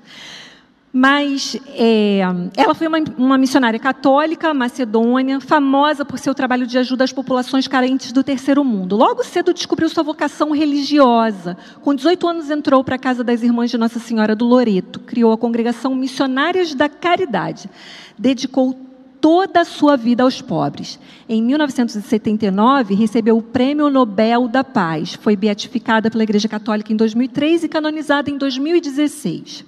Mas 0.96 1.58
é, 1.70 2.20
ela 2.56 2.76
foi 2.76 2.86
uma, 2.86 3.00
uma, 3.18 3.36
missionária 3.36 3.80
católica, 3.80 4.54
macedônia, 4.54 5.40
famosa 5.40 6.06
por 6.06 6.20
seu 6.20 6.36
trabalho 6.36 6.68
de 6.68 6.78
ajuda 6.78 7.04
às 7.04 7.12
populações 7.12 7.68
carentes 7.68 8.12
do 8.12 8.24
terceiro 8.24 8.64
mundo. 8.64 8.96
Logo 8.96 9.24
cedo 9.24 9.56
descobriu 9.56 9.90
sua 9.90 10.04
vocação 10.04 10.52
religiosa. 10.52 11.58
Com 11.82 11.96
18 11.96 12.28
anos 12.28 12.52
entrou 12.52 12.84
para 12.84 12.94
a 12.94 13.00
casa 13.00 13.24
das 13.24 13.42
irmãs 13.42 13.72
de 13.72 13.78
Nossa 13.80 13.98
Senhora 13.98 14.36
do 14.36 14.46
Loreto. 14.46 15.00
Criou 15.00 15.34
a 15.34 15.38
congregação 15.38 15.96
Missionárias 15.96 16.76
da 16.76 16.88
Caridade. 16.88 17.68
Dedicou 18.16 18.78
toda 19.24 19.62
a 19.62 19.66
sua 19.66 19.96
vida 19.96 20.22
aos 20.22 20.42
pobres. 20.42 21.00
Em 21.30 21.42
1979, 21.42 22.94
recebeu 22.94 23.38
o 23.38 23.42
Prêmio 23.42 23.90
Nobel 23.90 24.50
da 24.50 24.66
Paz. 24.66 25.14
Foi 25.14 25.34
beatificada 25.34 26.12
pela 26.12 26.24
Igreja 26.24 26.50
Católica 26.50 26.92
em 26.92 26.98
2003 26.98 27.64
e 27.64 27.70
canonizada 27.70 28.30
em 28.30 28.38
2016. 28.38 29.64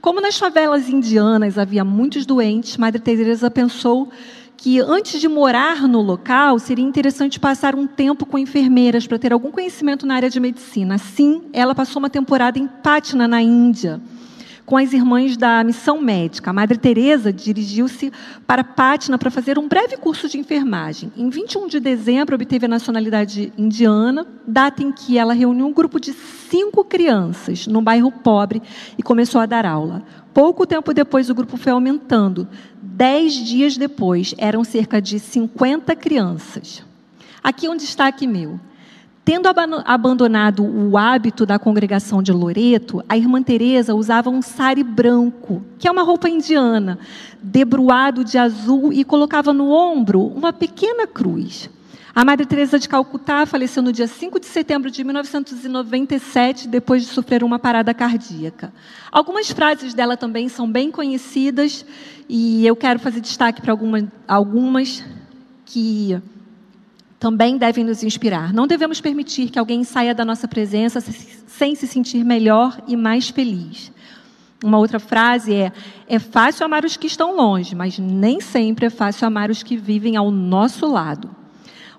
Como 0.00 0.20
nas 0.20 0.38
favelas 0.38 0.88
indianas 0.88 1.58
havia 1.58 1.84
muitos 1.84 2.24
doentes, 2.24 2.76
Madre 2.76 3.02
Teresa 3.02 3.50
pensou 3.50 4.08
que 4.56 4.78
antes 4.78 5.20
de 5.20 5.26
morar 5.26 5.88
no 5.88 6.00
local, 6.00 6.60
seria 6.60 6.84
interessante 6.84 7.40
passar 7.40 7.74
um 7.74 7.88
tempo 7.88 8.24
com 8.24 8.38
enfermeiras 8.38 9.04
para 9.04 9.18
ter 9.18 9.32
algum 9.32 9.50
conhecimento 9.50 10.06
na 10.06 10.14
área 10.14 10.30
de 10.30 10.38
medicina. 10.38 10.94
Assim, 10.94 11.42
ela 11.52 11.74
passou 11.74 11.98
uma 11.98 12.08
temporada 12.08 12.56
em 12.56 12.68
Patna, 12.68 13.26
na 13.26 13.42
Índia. 13.42 14.00
Com 14.64 14.76
as 14.76 14.92
irmãs 14.92 15.36
da 15.36 15.62
missão 15.64 16.00
médica. 16.00 16.50
A 16.50 16.52
Madre 16.52 16.78
Teresa 16.78 17.32
dirigiu-se 17.32 18.12
para 18.46 18.62
Patna 18.62 19.18
para 19.18 19.30
fazer 19.30 19.58
um 19.58 19.68
breve 19.68 19.96
curso 19.96 20.28
de 20.28 20.38
enfermagem. 20.38 21.12
Em 21.16 21.28
21 21.28 21.66
de 21.66 21.80
dezembro, 21.80 22.34
obteve 22.34 22.66
a 22.66 22.68
nacionalidade 22.68 23.52
indiana, 23.58 24.26
data 24.46 24.82
em 24.82 24.92
que 24.92 25.18
ela 25.18 25.34
reuniu 25.34 25.66
um 25.66 25.72
grupo 25.72 26.00
de 26.00 26.12
cinco 26.12 26.84
crianças 26.84 27.66
num 27.66 27.82
bairro 27.82 28.10
pobre 28.10 28.62
e 28.96 29.02
começou 29.02 29.40
a 29.40 29.46
dar 29.46 29.66
aula. 29.66 30.02
Pouco 30.32 30.66
tempo 30.66 30.94
depois, 30.94 31.28
o 31.28 31.34
grupo 31.34 31.56
foi 31.56 31.72
aumentando. 31.72 32.48
Dez 32.80 33.34
dias 33.34 33.76
depois, 33.76 34.34
eram 34.38 34.64
cerca 34.64 35.00
de 35.00 35.18
50 35.18 35.94
crianças. 35.96 36.82
Aqui 37.42 37.68
um 37.68 37.76
destaque 37.76 38.26
meu. 38.26 38.60
Tendo 39.24 39.46
abandonado 39.84 40.64
o 40.64 40.98
hábito 40.98 41.46
da 41.46 41.56
congregação 41.56 42.20
de 42.20 42.32
Loreto, 42.32 43.04
a 43.08 43.16
irmã 43.16 43.40
Teresa 43.40 43.94
usava 43.94 44.28
um 44.28 44.42
sari 44.42 44.82
branco, 44.82 45.62
que 45.78 45.86
é 45.86 45.90
uma 45.92 46.02
roupa 46.02 46.28
indiana, 46.28 46.98
debruado 47.40 48.24
de 48.24 48.36
azul 48.36 48.92
e 48.92 49.04
colocava 49.04 49.52
no 49.52 49.70
ombro 49.70 50.20
uma 50.20 50.52
pequena 50.52 51.06
cruz. 51.06 51.70
A 52.12 52.24
Madre 52.24 52.44
Teresa 52.44 52.80
de 52.80 52.88
Calcutá 52.88 53.46
faleceu 53.46 53.80
no 53.80 53.92
dia 53.92 54.08
5 54.08 54.40
de 54.40 54.46
setembro 54.46 54.90
de 54.90 55.04
1997, 55.04 56.66
depois 56.66 57.02
de 57.02 57.08
sofrer 57.08 57.44
uma 57.44 57.60
parada 57.60 57.94
cardíaca. 57.94 58.72
Algumas 59.10 59.50
frases 59.50 59.94
dela 59.94 60.16
também 60.16 60.48
são 60.48 60.70
bem 60.70 60.90
conhecidas 60.90 61.86
e 62.28 62.66
eu 62.66 62.74
quero 62.74 62.98
fazer 62.98 63.20
destaque 63.20 63.62
para 63.62 63.72
algumas, 63.72 64.04
algumas 64.26 65.04
que 65.64 66.20
também 67.22 67.56
devem 67.56 67.84
nos 67.84 68.02
inspirar. 68.02 68.52
Não 68.52 68.66
devemos 68.66 69.00
permitir 69.00 69.48
que 69.48 69.56
alguém 69.56 69.84
saia 69.84 70.12
da 70.12 70.24
nossa 70.24 70.48
presença 70.48 71.00
sem 71.46 71.72
se 71.76 71.86
sentir 71.86 72.24
melhor 72.24 72.82
e 72.88 72.96
mais 72.96 73.28
feliz. 73.28 73.92
Uma 74.64 74.78
outra 74.78 74.98
frase 74.98 75.54
é: 75.54 75.70
é 76.08 76.18
fácil 76.18 76.66
amar 76.66 76.84
os 76.84 76.96
que 76.96 77.06
estão 77.06 77.36
longe, 77.36 77.76
mas 77.76 77.96
nem 77.96 78.40
sempre 78.40 78.86
é 78.86 78.90
fácil 78.90 79.24
amar 79.24 79.50
os 79.50 79.62
que 79.62 79.76
vivem 79.76 80.16
ao 80.16 80.32
nosso 80.32 80.84
lado. 80.84 81.30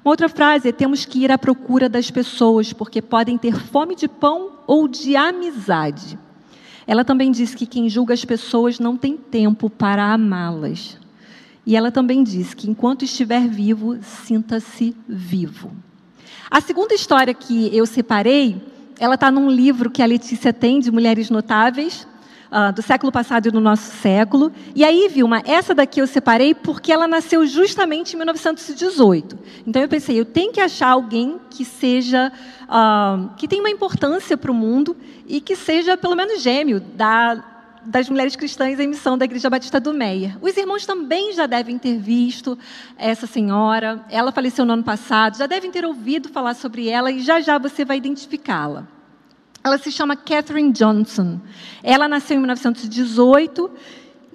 Uma 0.03 0.11
outra 0.11 0.27
frase 0.27 0.67
é: 0.67 0.73
temos 0.73 1.05
que 1.05 1.23
ir 1.23 1.31
à 1.31 1.37
procura 1.37 1.87
das 1.87 2.11
pessoas, 2.11 2.73
porque 2.73 3.01
podem 3.01 3.37
ter 3.37 3.55
fome 3.55 3.95
de 3.95 4.09
pão 4.09 4.51
ou 4.67 4.89
de 4.89 5.15
amizade. 5.15 6.19
Ela 6.85 7.05
também 7.05 7.31
diz 7.31 7.55
que 7.55 7.65
quem 7.65 7.87
julga 7.87 8.13
as 8.13 8.25
pessoas 8.25 8.77
não 8.77 8.97
tem 8.97 9.15
tempo 9.15 9.69
para 9.69 10.03
amá-las. 10.13 11.01
E 11.65 11.75
ela 11.75 11.91
também 11.91 12.23
diz 12.23 12.53
que 12.53 12.69
enquanto 12.69 13.05
estiver 13.05 13.47
vivo, 13.47 13.97
sinta-se 14.01 14.95
vivo. 15.07 15.71
A 16.51 16.59
segunda 16.61 16.93
história 16.93 17.33
que 17.33 17.75
eu 17.75 17.85
separei, 17.85 18.61
ela 18.99 19.15
está 19.15 19.31
num 19.31 19.49
livro 19.49 19.89
que 19.89 20.01
a 20.01 20.05
Letícia 20.05 20.53
tem 20.53 20.79
de 20.79 20.91
Mulheres 20.91 21.29
Notáveis, 21.29 22.05
uh, 22.53 22.71
do 22.71 22.81
século 22.81 23.11
passado 23.11 23.47
e 23.47 23.51
do 23.51 23.59
nosso 23.59 23.91
século. 23.97 24.51
E 24.75 24.83
aí, 24.83 25.09
Vilma, 25.09 25.41
essa 25.45 25.73
daqui 25.73 25.99
eu 25.99 26.05
separei 26.05 26.53
porque 26.53 26.91
ela 26.91 27.07
nasceu 27.07 27.45
justamente 27.47 28.13
em 28.13 28.17
1918. 28.17 29.39
Então 29.65 29.81
eu 29.81 29.89
pensei, 29.89 30.19
eu 30.19 30.25
tenho 30.25 30.51
que 30.51 30.61
achar 30.61 30.89
alguém 30.89 31.39
que 31.49 31.65
seja, 31.65 32.31
uh, 32.63 33.29
que 33.35 33.47
tenha 33.47 33.61
uma 33.61 33.69
importância 33.69 34.37
para 34.37 34.51
o 34.51 34.55
mundo 34.55 34.95
e 35.27 35.41
que 35.41 35.55
seja 35.55 35.97
pelo 35.97 36.15
menos 36.15 36.41
gêmeo 36.41 36.79
da 36.79 37.52
das 37.85 38.09
mulheres 38.09 38.35
cristãs 38.35 38.79
em 38.79 38.87
missão 38.87 39.17
da 39.17 39.25
Igreja 39.25 39.49
Batista 39.49 39.79
do 39.79 39.93
Meia. 39.93 40.37
Os 40.41 40.55
irmãos 40.57 40.85
também 40.85 41.33
já 41.33 41.45
devem 41.45 41.77
ter 41.77 41.97
visto 41.97 42.57
essa 42.97 43.27
senhora. 43.27 44.03
Ela 44.09 44.31
faleceu 44.31 44.65
no 44.65 44.73
ano 44.73 44.83
passado, 44.83 45.37
já 45.37 45.47
devem 45.47 45.71
ter 45.71 45.85
ouvido 45.85 46.29
falar 46.29 46.53
sobre 46.53 46.89
ela 46.89 47.11
e 47.11 47.19
já 47.19 47.39
já 47.41 47.57
você 47.57 47.83
vai 47.85 47.97
identificá-la. 47.97 48.87
Ela 49.63 49.77
se 49.77 49.91
chama 49.91 50.15
Catherine 50.15 50.73
Johnson. 50.73 51.39
Ela 51.81 52.07
nasceu 52.07 52.35
em 52.35 52.39
1918 52.39 53.71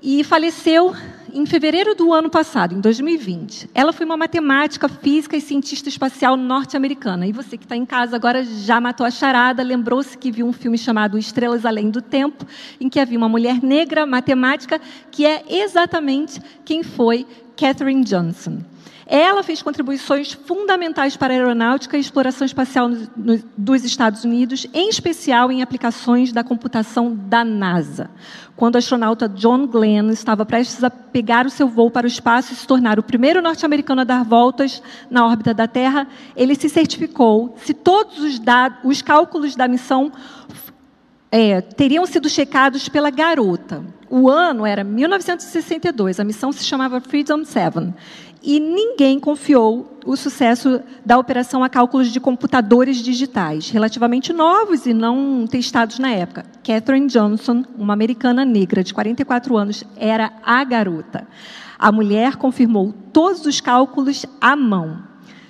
e 0.03 0.23
faleceu 0.25 0.95
em 1.33 1.45
fevereiro 1.45 1.95
do 1.95 2.13
ano 2.13 2.31
passado, 2.31 2.75
em 2.75 2.81
2020. 2.81 3.71
Ela 3.75 3.93
foi 3.93 4.07
uma 4.07 4.17
matemática, 4.17 4.89
física 4.89 5.37
e 5.37 5.41
cientista 5.41 5.89
espacial 5.89 6.37
norte-americana. 6.37 7.27
E 7.27 7.33
você 7.33 7.57
que 7.57 7.65
está 7.65 7.77
em 7.77 7.85
casa 7.85 8.17
agora 8.17 8.43
já 8.43 8.81
matou 8.81 9.05
a 9.05 9.11
charada, 9.11 9.63
lembrou-se 9.63 10.17
que 10.17 10.31
viu 10.31 10.47
um 10.47 10.53
filme 10.53 10.79
chamado 10.79 11.19
Estrelas 11.19 11.67
Além 11.67 11.91
do 11.91 12.01
Tempo, 12.01 12.47
em 12.81 12.89
que 12.89 12.99
havia 12.99 13.19
uma 13.19 13.29
mulher 13.29 13.63
negra 13.63 14.07
matemática 14.07 14.81
que 15.11 15.27
é 15.27 15.45
exatamente 15.49 16.41
quem 16.65 16.83
foi 16.83 17.27
Catherine 17.59 18.05
Johnson. 18.05 18.61
Ela 19.11 19.43
fez 19.43 19.63
contribuições 19.63 20.33
fundamentais 20.33 21.17
para 21.17 21.33
a 21.33 21.37
aeronáutica 21.37 21.97
e 21.97 22.01
exploração 22.01 22.45
espacial 22.45 22.91
dos 23.57 23.83
Estados 23.83 24.23
Unidos, 24.23 24.67
em 24.75 24.91
especial 24.91 25.51
em 25.51 25.63
aplicações 25.63 26.31
da 26.31 26.45
computação 26.45 27.17
da 27.17 27.43
NASA. 27.43 28.11
Quando 28.55 28.75
o 28.75 28.79
astronauta 28.79 29.27
John 29.27 29.67
Glenn 29.67 30.11
estava 30.11 30.45
prestes 30.45 30.85
a 30.85 30.91
pegar 30.91 31.47
o 31.47 31.51
seu 31.51 31.67
voo 31.69 31.91
para 31.91 32.05
o 32.05 32.09
espaço 32.09 32.53
e 32.53 32.57
se 32.57 32.67
tornar 32.67 32.99
o 32.99 33.03
primeiro 33.03 33.41
norte-americano 33.41 34.03
a 34.03 34.05
dar 34.05 34.23
voltas 34.25 34.83
na 35.11 35.27
órbita 35.27 35.55
da 35.55 35.67
Terra, 35.67 36.07
ele 36.37 36.55
se 36.55 36.69
certificou 36.69 37.57
se 37.65 37.73
todos 37.73 38.19
os, 38.19 38.39
dados, 38.39 38.79
os 38.85 39.01
cálculos 39.01 39.57
da 39.57 39.67
missão 39.67 40.13
é, 41.31 41.61
teriam 41.61 42.07
sido 42.07 42.29
checados 42.29 42.89
pela 42.89 43.11
garota. 43.11 43.85
O 44.11 44.29
ano 44.29 44.65
era 44.65 44.83
1962, 44.83 46.19
a 46.19 46.25
missão 46.25 46.51
se 46.51 46.65
chamava 46.65 47.01
Freedom 47.01 47.45
7 47.45 47.93
e 48.43 48.61
ninguém 48.61 49.19
confiou 49.19 49.99
o 50.07 50.17
sucesso 50.17 50.81
da 51.05 51.19
operação 51.19 51.63
a 51.63 51.69
cálculos 51.69 52.09
de 52.09 52.21
computadores 52.21 52.99
digitais, 52.99 53.69
relativamente 53.69 54.33
novos 54.33 54.87
e 54.87 54.95
não 54.95 55.47
testados 55.47 55.99
na 55.99 56.11
época. 56.11 56.47
Catherine 56.65 57.09
Johnson, 57.09 57.65
uma 57.77 57.93
americana 57.93 58.45
negra 58.45 58.83
de 58.83 58.95
44 58.95 59.57
anos, 59.57 59.85
era 59.97 60.33
a 60.43 60.63
garota. 60.65 61.27
A 61.79 61.93
mulher 61.93 62.37
confirmou 62.37 62.95
todos 63.13 63.45
os 63.45 63.61
cálculos 63.61 64.25
à 64.41 64.57
mão. 64.57 65.08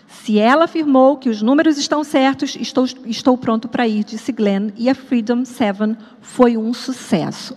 Se 0.09 0.39
ela 0.39 0.65
afirmou 0.65 1.19
que 1.19 1.29
os 1.29 1.43
números 1.43 1.77
estão 1.77 2.03
certos, 2.03 2.57
estou, 2.57 2.87
estou 3.05 3.37
pronto 3.37 3.69
para 3.69 3.87
ir, 3.87 4.05
disse 4.05 4.33
Glenn, 4.33 4.71
e 4.75 4.89
a 4.89 4.95
Freedom 4.95 5.45
7 5.45 5.97
foi 6.23 6.57
um 6.57 6.73
sucesso. 6.73 7.55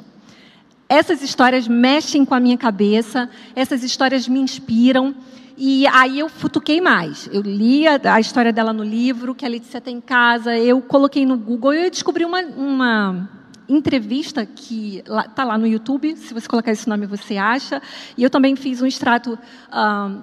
Essas 0.90 1.22
histórias 1.22 1.66
mexem 1.70 2.26
com 2.26 2.36
a 2.36 2.40
minha 2.42 2.58
cabeça, 2.58 3.30
essas 3.56 3.82
histórias 3.82 4.28
me 4.28 4.42
inspiram. 4.42 5.16
E 5.58 5.88
aí 5.88 6.20
eu 6.20 6.28
futuquei 6.28 6.82
mais. 6.82 7.30
Eu 7.32 7.42
li 7.42 7.88
a, 7.88 8.00
a 8.16 8.20
história 8.20 8.52
dela 8.52 8.74
no 8.74 8.84
livro, 8.84 9.34
que 9.34 9.46
a 9.46 9.50
Letícia 9.50 9.80
tem 9.80 9.98
em 9.98 10.02
casa, 10.02 10.58
eu 10.58 10.82
coloquei 10.82 11.26
no 11.26 11.38
Google 11.38 11.74
e 11.74 11.86
eu 11.86 11.90
descobri 11.90 12.26
uma, 12.26 12.42
uma 12.42 13.30
entrevista 13.68 14.46
que 14.46 15.04
está 15.30 15.44
lá 15.44 15.58
no 15.58 15.66
YouTube, 15.66 16.16
se 16.18 16.34
você 16.34 16.48
colocar 16.48 16.72
esse 16.72 16.88
nome 16.88 17.06
você 17.06 17.38
acha. 17.38 17.82
E 18.18 18.24
eu 18.24 18.30
também 18.30 18.56
fiz 18.56 18.82
um 18.82 18.86
extrato 18.86 19.38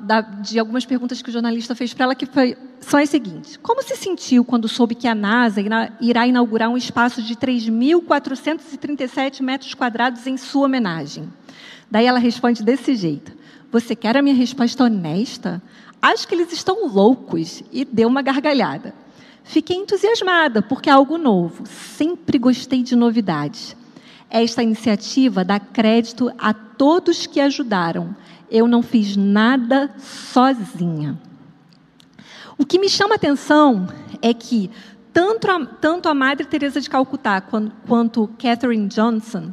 da, 0.03 0.21
de 0.21 0.59
algumas 0.59 0.85
perguntas 0.85 1.23
que 1.23 1.31
o 1.31 1.33
jornalista 1.33 1.75
fez 1.75 1.95
para 1.95 2.05
ela, 2.05 2.15
que 2.15 2.27
foi, 2.27 2.57
são 2.81 3.01
as 3.01 3.09
seguintes. 3.09 3.57
Como 3.57 3.83
se 3.83 3.97
sentiu 3.97 4.45
quando 4.45 4.69
soube 4.69 4.95
que 4.95 5.09
a 5.09 5.15
NASA 5.15 5.61
irá 6.01 6.27
inaugurar 6.27 6.69
um 6.69 6.77
espaço 6.77 7.23
de 7.23 7.35
3.437 7.37 9.43
metros 9.43 9.75
quadrados 9.75 10.27
em 10.27 10.37
sua 10.37 10.67
homenagem? 10.67 11.29
Daí 11.91 12.07
ela 12.07 12.19
responde 12.19 12.63
desse 12.63 12.95
jeito. 12.95 13.33
Você 13.71 13.95
quer 13.95 14.17
a 14.17 14.23
minha 14.23 14.35
resposta 14.35 14.85
honesta? 14.85 15.63
Acho 16.01 16.29
que 16.29 16.35
eles 16.35 16.53
estão 16.53 16.87
loucos. 16.87 17.63
E 17.73 17.85
deu 17.85 18.09
uma 18.09 18.23
gargalhada. 18.23 18.95
Fiquei 19.49 19.79
entusiasmada, 19.79 20.61
porque 20.61 20.91
é 20.91 20.93
algo 20.93 21.17
novo. 21.17 21.65
Sempre 21.67 22.39
gostei 22.39 22.83
de 22.83 22.95
novidades. 22.95 23.75
Esta 24.29 24.63
iniciativa 24.63 25.43
dá 25.43 25.59
crédito 25.59 26.31
a 26.37 26.53
todos 26.53 27.27
que 27.27 27.41
ajudaram. 27.41 28.15
Eu 28.51 28.69
não 28.69 28.83
fiz 28.83 29.17
nada 29.17 29.91
sozinha. 29.99 31.19
O 32.59 32.67
que 32.67 32.79
me 32.79 32.91
chama 32.91 33.15
a 33.15 33.17
atenção 33.17 33.89
é 34.21 34.35
que 34.35 34.71
tanto 35.15 35.51
a, 35.51 35.65
tanto 35.65 36.11
a 36.11 36.15
Madre 36.15 36.47
Teresa 36.47 36.79
de 36.79 36.91
Calcutá 36.91 37.41
quanto, 37.41 37.75
quanto 37.87 38.31
Catherine 38.39 38.89
Johnson 38.89 39.51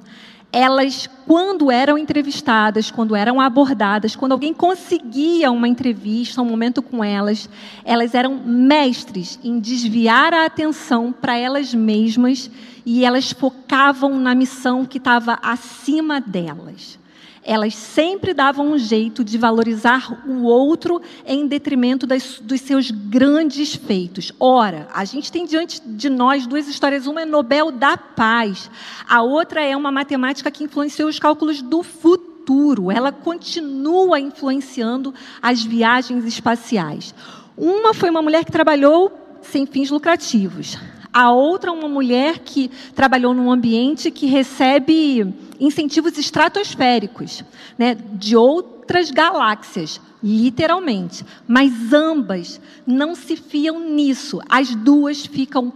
elas, 0.56 1.10
quando 1.28 1.70
eram 1.70 1.98
entrevistadas, 1.98 2.90
quando 2.90 3.14
eram 3.14 3.42
abordadas, 3.42 4.16
quando 4.16 4.32
alguém 4.32 4.54
conseguia 4.54 5.52
uma 5.52 5.68
entrevista, 5.68 6.42
um 6.42 6.46
momento 6.46 6.82
com 6.82 7.04
elas, 7.04 7.50
elas 7.84 8.16
eram 8.16 8.36
mestres 8.38 9.38
em 9.44 9.60
desviar 9.60 10.34
a 10.34 10.46
atenção 10.46 11.12
para 11.12 11.36
elas 11.38 11.74
mesmas 11.74 12.50
e 12.86 13.04
elas 13.04 13.34
focavam 13.34 14.18
na 14.18 14.34
missão 14.34 14.86
que 14.86 14.98
estava 14.98 15.38
acima 15.42 16.22
delas 16.22 16.98
elas 17.46 17.76
sempre 17.76 18.34
davam 18.34 18.72
um 18.72 18.78
jeito 18.78 19.24
de 19.24 19.38
valorizar 19.38 20.24
o 20.28 20.44
outro 20.44 21.00
em 21.26 21.46
detrimento 21.46 22.08
das, 22.08 22.40
dos 22.40 22.60
seus 22.60 22.90
grandes 22.90 23.76
feitos. 23.76 24.32
Ora, 24.40 24.88
a 24.92 25.06
gente 25.06 25.32
tem 25.32 25.46
diante 25.46 25.80
de 25.86 26.10
nós 26.10 26.48
duas 26.48 26.68
histórias: 26.68 27.06
uma 27.06 27.22
é 27.22 27.26
Nobel 27.26 27.72
da 27.72 27.96
Paz, 27.96 28.70
a 29.08 29.22
outra 29.22 29.64
é 29.64 29.78
uma 29.78 29.92
matemática 29.92 30.50
que 30.50 30.64
influenciou 30.64 31.08
os 31.08 31.20
cálculos 31.20 31.62
do 31.62 31.84
futuro. 31.84 32.92
Ela 32.92 33.12
continua 33.12 34.20
influenciando 34.20 35.14
as 35.40 35.64
viagens 35.64 36.26
espaciais. 36.26 37.14
Uma 37.56 37.94
foi 37.94 38.10
uma 38.10 38.24
mulher 38.24 38.44
que 38.44 38.52
trabalhou 38.52 39.12
sem 39.42 39.68
fins 39.68 39.92
lucrativos. 39.92 40.78
A 41.18 41.32
outra, 41.32 41.72
uma 41.72 41.88
mulher 41.88 42.40
que 42.40 42.70
trabalhou 42.94 43.34
num 43.34 43.50
ambiente 43.50 44.12
que 44.12 44.26
recebe 44.26 45.34
incentivos 45.58 46.18
estratosféricos, 46.18 47.42
né, 47.78 47.96
de 47.96 48.36
outras 48.36 49.12
galáxias, 49.12 50.02
literalmente. 50.22 51.26
Mas 51.48 51.94
ambas 51.94 52.60
não 52.86 53.16
se 53.16 53.38
fiam 53.38 53.80
nisso. 53.80 54.42
As 54.50 54.76
duas 54.76 55.26
ficam 55.26 55.72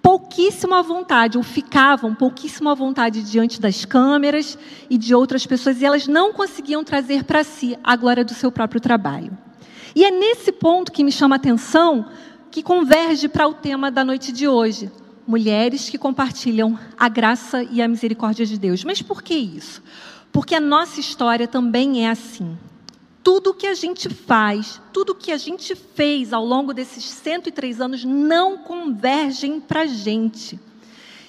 pouquíssimo 0.00 0.74
à 0.74 0.80
vontade, 0.80 1.36
ou 1.36 1.44
ficavam 1.44 2.14
pouquíssimo 2.14 2.70
à 2.70 2.74
vontade 2.74 3.22
diante 3.22 3.60
das 3.60 3.84
câmeras 3.84 4.56
e 4.88 4.96
de 4.96 5.14
outras 5.14 5.44
pessoas, 5.44 5.82
e 5.82 5.84
elas 5.84 6.08
não 6.08 6.32
conseguiam 6.32 6.82
trazer 6.82 7.24
para 7.24 7.44
si 7.44 7.76
a 7.84 7.94
glória 7.94 8.24
do 8.24 8.32
seu 8.32 8.50
próprio 8.50 8.80
trabalho. 8.80 9.36
E 9.94 10.02
é 10.02 10.10
nesse 10.10 10.50
ponto 10.50 10.92
que 10.92 11.04
me 11.04 11.12
chama 11.12 11.34
a 11.34 11.36
atenção 11.36 12.06
que 12.50 12.62
converge 12.62 13.28
para 13.28 13.46
o 13.46 13.54
tema 13.54 13.90
da 13.90 14.04
noite 14.04 14.32
de 14.32 14.48
hoje. 14.48 14.90
Mulheres 15.26 15.88
que 15.88 15.96
compartilham 15.96 16.78
a 16.98 17.08
graça 17.08 17.62
e 17.62 17.80
a 17.80 17.86
misericórdia 17.86 18.44
de 18.44 18.58
Deus. 18.58 18.82
Mas 18.82 19.00
por 19.00 19.22
que 19.22 19.34
isso? 19.34 19.82
Porque 20.32 20.54
a 20.54 20.60
nossa 20.60 20.98
história 20.98 21.46
também 21.46 22.04
é 22.04 22.10
assim. 22.10 22.56
Tudo 23.22 23.54
que 23.54 23.66
a 23.66 23.74
gente 23.74 24.08
faz, 24.08 24.80
tudo 24.92 25.14
que 25.14 25.30
a 25.30 25.36
gente 25.36 25.74
fez 25.74 26.32
ao 26.32 26.44
longo 26.44 26.72
desses 26.72 27.04
103 27.04 27.80
anos 27.80 28.04
não 28.04 28.58
convergem 28.58 29.60
para 29.60 29.82
a 29.82 29.86
gente. 29.86 30.58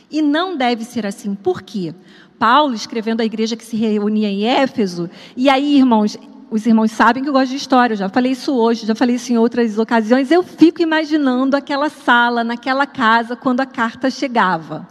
E 0.10 0.22
não 0.22 0.58
deve 0.58 0.84
ser 0.84 1.06
assim. 1.06 1.36
Por 1.36 1.62
quê? 1.62 1.94
Paulo, 2.40 2.74
escrevendo 2.74 3.22
à 3.22 3.26
igreja 3.26 3.56
que 3.56 3.64
se 3.64 3.76
reunia 3.76 4.28
em 4.28 4.46
Éfeso, 4.46 5.10
e 5.38 5.48
aí, 5.48 5.78
irmãos, 5.78 6.18
os 6.52 6.66
irmãos 6.66 6.92
sabem 6.92 7.24
que 7.24 7.30
eu 7.30 7.34
gosto 7.34 7.52
de 7.52 7.56
história, 7.56 7.94
eu 7.94 7.98
já 7.98 8.10
falei 8.10 8.34
isso 8.34 8.54
hoje, 8.54 8.86
já 8.86 8.94
falei 8.94 9.16
isso 9.16 9.32
em 9.32 9.38
outras 9.38 9.78
ocasiões. 9.78 10.30
Eu 10.30 10.44
fico 10.44 10.82
imaginando 10.82 11.56
aquela 11.56 11.90
sala, 11.90 12.44
naquela 12.44 12.86
casa, 12.86 13.38
quando 13.38 13.62
a 13.62 13.66
carta 13.66 14.12
chegava. 14.12 14.86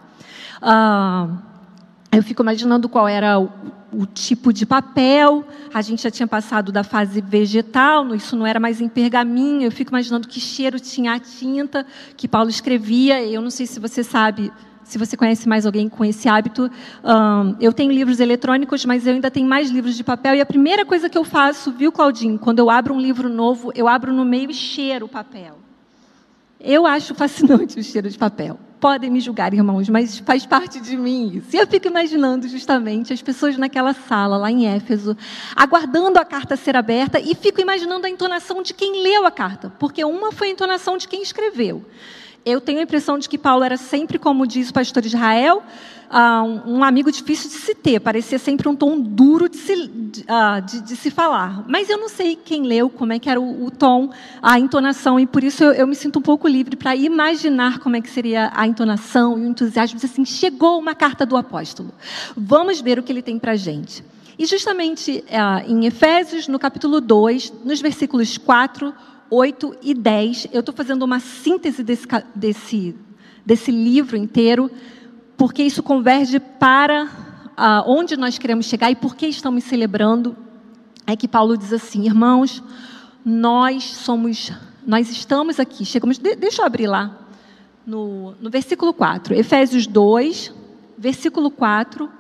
Ah, 0.62 1.28
eu 2.10 2.22
fico 2.22 2.42
imaginando 2.42 2.88
qual 2.88 3.06
era 3.06 3.38
o, 3.38 3.50
o, 3.92 4.06
tipo 4.06 4.54
de 4.54 4.64
papel. 4.64 5.46
A 5.72 5.82
gente 5.82 6.02
já 6.02 6.10
tinha 6.10 6.26
passado 6.26 6.72
da 6.72 6.82
fase 6.82 7.20
vegetal, 7.20 8.14
isso 8.14 8.34
não 8.36 8.46
era 8.46 8.58
mais 8.58 8.80
em 8.80 8.88
pergaminho. 8.88 9.64
Eu 9.64 9.70
fico 9.70 9.90
imaginando 9.90 10.26
que 10.26 10.40
cheiro 10.40 10.80
tinha 10.80 11.12
a 11.12 11.20
tinta 11.20 11.84
que 12.16 12.26
Paulo 12.26 12.48
escrevia. 12.48 13.22
Eu 13.22 13.42
não 13.42 13.50
sei 13.50 13.66
se 13.66 13.78
você 13.78 14.02
sabe 14.02 14.50
se 14.90 14.98
você 14.98 15.16
conhece 15.16 15.48
mais 15.48 15.64
alguém 15.64 15.88
com 15.88 16.04
esse 16.04 16.28
hábito, 16.28 16.68
um, 17.04 17.54
eu 17.60 17.72
tenho 17.72 17.92
livros 17.92 18.18
eletrônicos, 18.18 18.84
mas 18.84 19.06
eu 19.06 19.14
ainda 19.14 19.30
tenho 19.30 19.46
mais 19.46 19.70
livros 19.70 19.96
de 19.96 20.02
papel. 20.02 20.34
E 20.34 20.40
a 20.40 20.46
primeira 20.46 20.84
coisa 20.84 21.08
que 21.08 21.16
eu 21.16 21.22
faço, 21.22 21.70
viu, 21.70 21.92
Claudinho? 21.92 22.38
Quando 22.38 22.58
eu 22.58 22.68
abro 22.68 22.92
um 22.92 23.00
livro 23.00 23.28
novo, 23.28 23.70
eu 23.76 23.86
abro 23.86 24.12
no 24.12 24.24
meio 24.24 24.50
e 24.50 24.54
cheiro 24.54 25.06
o 25.06 25.08
papel. 25.08 25.58
Eu 26.58 26.86
acho 26.86 27.14
fascinante 27.14 27.78
o 27.80 27.84
cheiro 27.84 28.10
de 28.10 28.18
papel. 28.18 28.58
Podem 28.80 29.10
me 29.10 29.20
julgar, 29.20 29.54
irmãos, 29.54 29.88
mas 29.88 30.18
faz 30.18 30.44
parte 30.44 30.80
de 30.80 30.96
mim 30.96 31.36
isso. 31.36 31.54
E 31.54 31.58
eu 31.60 31.66
fico 31.68 31.86
imaginando 31.86 32.48
justamente 32.48 33.12
as 33.12 33.22
pessoas 33.22 33.56
naquela 33.56 33.92
sala, 33.92 34.38
lá 34.38 34.50
em 34.50 34.66
Éfeso, 34.66 35.16
aguardando 35.54 36.18
a 36.18 36.24
carta 36.24 36.56
ser 36.56 36.76
aberta, 36.76 37.20
e 37.20 37.34
fico 37.36 37.60
imaginando 37.60 38.06
a 38.06 38.10
entonação 38.10 38.60
de 38.60 38.74
quem 38.74 39.02
leu 39.04 39.24
a 39.24 39.30
carta, 39.30 39.72
porque 39.78 40.04
uma 40.04 40.32
foi 40.32 40.48
a 40.48 40.50
entonação 40.50 40.96
de 40.96 41.06
quem 41.06 41.22
escreveu. 41.22 41.84
Eu 42.44 42.60
tenho 42.60 42.80
a 42.80 42.82
impressão 42.82 43.18
de 43.18 43.28
que 43.28 43.36
Paulo 43.36 43.62
era 43.62 43.76
sempre, 43.76 44.18
como 44.18 44.46
diz 44.46 44.70
o 44.70 44.72
pastor 44.72 45.04
Israel, 45.04 45.62
uh, 46.10 46.70
um 46.70 46.82
amigo 46.82 47.12
difícil 47.12 47.50
de 47.50 47.56
se 47.56 47.74
ter, 47.74 48.00
parecia 48.00 48.38
sempre 48.38 48.68
um 48.68 48.74
tom 48.74 48.98
duro 48.98 49.48
de 49.48 49.58
se, 49.58 49.74
uh, 49.74 50.62
de, 50.64 50.80
de 50.80 50.96
se 50.96 51.10
falar. 51.10 51.64
Mas 51.68 51.90
eu 51.90 51.98
não 51.98 52.08
sei 52.08 52.36
quem 52.36 52.62
leu, 52.62 52.88
como 52.88 53.12
é 53.12 53.18
que 53.18 53.28
era 53.28 53.40
o, 53.40 53.66
o 53.66 53.70
tom, 53.70 54.10
a 54.42 54.58
entonação, 54.58 55.20
e 55.20 55.26
por 55.26 55.44
isso 55.44 55.62
eu, 55.62 55.72
eu 55.72 55.86
me 55.86 55.94
sinto 55.94 56.18
um 56.18 56.22
pouco 56.22 56.48
livre 56.48 56.76
para 56.76 56.96
imaginar 56.96 57.78
como 57.78 57.96
é 57.96 58.00
que 58.00 58.08
seria 58.08 58.50
a 58.54 58.66
entonação 58.66 59.38
e 59.38 59.42
o 59.42 59.48
entusiasmo. 59.48 59.96
Diz 59.96 60.10
assim, 60.10 60.24
chegou 60.24 60.78
uma 60.78 60.94
carta 60.94 61.26
do 61.26 61.36
apóstolo. 61.36 61.92
Vamos 62.36 62.80
ver 62.80 62.98
o 62.98 63.02
que 63.02 63.12
ele 63.12 63.22
tem 63.22 63.38
para 63.38 63.52
a 63.52 63.56
gente. 63.56 64.02
E 64.38 64.46
justamente 64.46 65.22
uh, 65.28 65.70
em 65.70 65.84
Efésios, 65.84 66.48
no 66.48 66.58
capítulo 66.58 66.98
2, 66.98 67.52
nos 67.62 67.82
versículos 67.82 68.38
4, 68.38 68.94
8 69.30 69.76
e 69.82 69.94
10. 69.94 70.48
Eu 70.52 70.60
estou 70.60 70.74
fazendo 70.74 71.02
uma 71.04 71.20
síntese 71.20 71.82
desse, 71.82 72.06
desse, 72.34 72.96
desse 73.46 73.70
livro 73.70 74.16
inteiro, 74.16 74.70
porque 75.36 75.62
isso 75.62 75.82
converge 75.82 76.40
para 76.40 77.04
uh, 77.04 77.84
onde 77.86 78.16
nós 78.16 78.36
queremos 78.38 78.66
chegar 78.66 78.90
e 78.90 78.96
por 78.96 79.14
que 79.14 79.26
estamos 79.26 79.64
celebrando. 79.64 80.36
É 81.06 81.14
que 81.16 81.28
Paulo 81.28 81.56
diz 81.56 81.72
assim, 81.72 82.04
irmãos, 82.04 82.62
nós 83.24 83.84
somos, 83.84 84.52
nós 84.86 85.10
estamos 85.10 85.60
aqui, 85.60 85.84
chegamos, 85.84 86.18
de, 86.18 86.34
deixa 86.36 86.62
eu 86.62 86.66
abrir 86.66 86.86
lá, 86.86 87.18
no, 87.86 88.32
no 88.40 88.50
versículo 88.50 88.92
4, 88.92 89.34
Efésios 89.34 89.86
2, 89.86 90.54
versículo 90.98 91.50
4. 91.50 92.10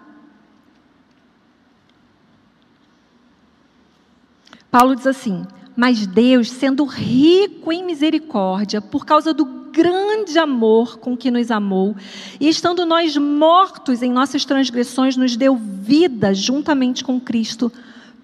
Paulo 4.70 4.94
diz 4.94 5.06
assim: 5.06 5.44
mas 5.80 6.06
Deus, 6.06 6.50
sendo 6.50 6.84
rico 6.84 7.72
em 7.72 7.82
misericórdia, 7.82 8.82
por 8.82 9.06
causa 9.06 9.32
do 9.32 9.46
grande 9.46 10.38
amor 10.38 10.98
com 10.98 11.16
que 11.16 11.30
nos 11.30 11.50
amou, 11.50 11.96
e 12.38 12.50
estando 12.50 12.84
nós 12.84 13.16
mortos 13.16 14.02
em 14.02 14.12
nossas 14.12 14.44
transgressões, 14.44 15.16
nos 15.16 15.38
deu 15.38 15.56
vida 15.56 16.34
juntamente 16.34 17.02
com 17.02 17.18
Cristo. 17.18 17.72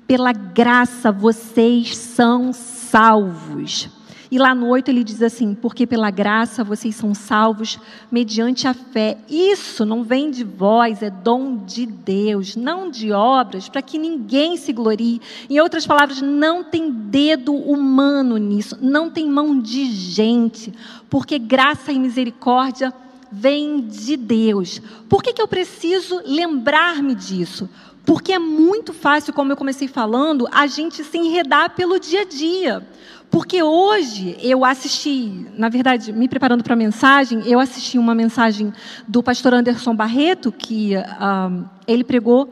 Pela 0.06 0.34
graça 0.34 1.10
vocês 1.10 1.96
são 1.96 2.52
salvos. 2.52 3.88
E 4.30 4.38
lá 4.38 4.54
no 4.54 4.68
8 4.68 4.90
ele 4.90 5.04
diz 5.04 5.22
assim: 5.22 5.54
Porque 5.54 5.86
pela 5.86 6.10
graça 6.10 6.64
vocês 6.64 6.94
são 6.96 7.14
salvos 7.14 7.78
mediante 8.10 8.66
a 8.66 8.74
fé. 8.74 9.18
Isso 9.28 9.84
não 9.84 10.02
vem 10.02 10.30
de 10.30 10.44
vós, 10.44 11.02
é 11.02 11.10
dom 11.10 11.56
de 11.64 11.86
Deus, 11.86 12.56
não 12.56 12.90
de 12.90 13.12
obras, 13.12 13.68
para 13.68 13.82
que 13.82 13.98
ninguém 13.98 14.56
se 14.56 14.72
glorie. 14.72 15.20
Em 15.48 15.60
outras 15.60 15.86
palavras, 15.86 16.20
não 16.20 16.64
tem 16.64 16.90
dedo 16.90 17.54
humano 17.54 18.36
nisso, 18.36 18.76
não 18.80 19.10
tem 19.10 19.28
mão 19.28 19.60
de 19.60 19.84
gente, 19.86 20.72
porque 21.08 21.38
graça 21.38 21.92
e 21.92 21.98
misericórdia 21.98 22.92
vem 23.30 23.80
de 23.80 24.16
Deus. 24.16 24.80
Por 25.08 25.22
que, 25.22 25.32
que 25.32 25.42
eu 25.42 25.48
preciso 25.48 26.22
lembrar-me 26.24 27.14
disso? 27.14 27.68
Porque 28.06 28.32
é 28.32 28.38
muito 28.38 28.94
fácil, 28.94 29.32
como 29.32 29.50
eu 29.50 29.56
comecei 29.56 29.88
falando, 29.88 30.48
a 30.52 30.68
gente 30.68 31.02
se 31.02 31.18
enredar 31.18 31.74
pelo 31.74 31.98
dia 31.98 32.22
a 32.22 32.24
dia. 32.24 32.86
Porque 33.28 33.60
hoje 33.60 34.36
eu 34.40 34.64
assisti, 34.64 35.44
na 35.58 35.68
verdade, 35.68 36.12
me 36.12 36.28
preparando 36.28 36.62
para 36.62 36.74
a 36.74 36.76
mensagem, 36.76 37.42
eu 37.44 37.58
assisti 37.58 37.98
uma 37.98 38.14
mensagem 38.14 38.72
do 39.08 39.24
pastor 39.24 39.52
Anderson 39.52 39.94
Barreto, 39.96 40.52
que 40.52 40.94
uh, 40.96 41.68
ele 41.88 42.04
pregou 42.04 42.48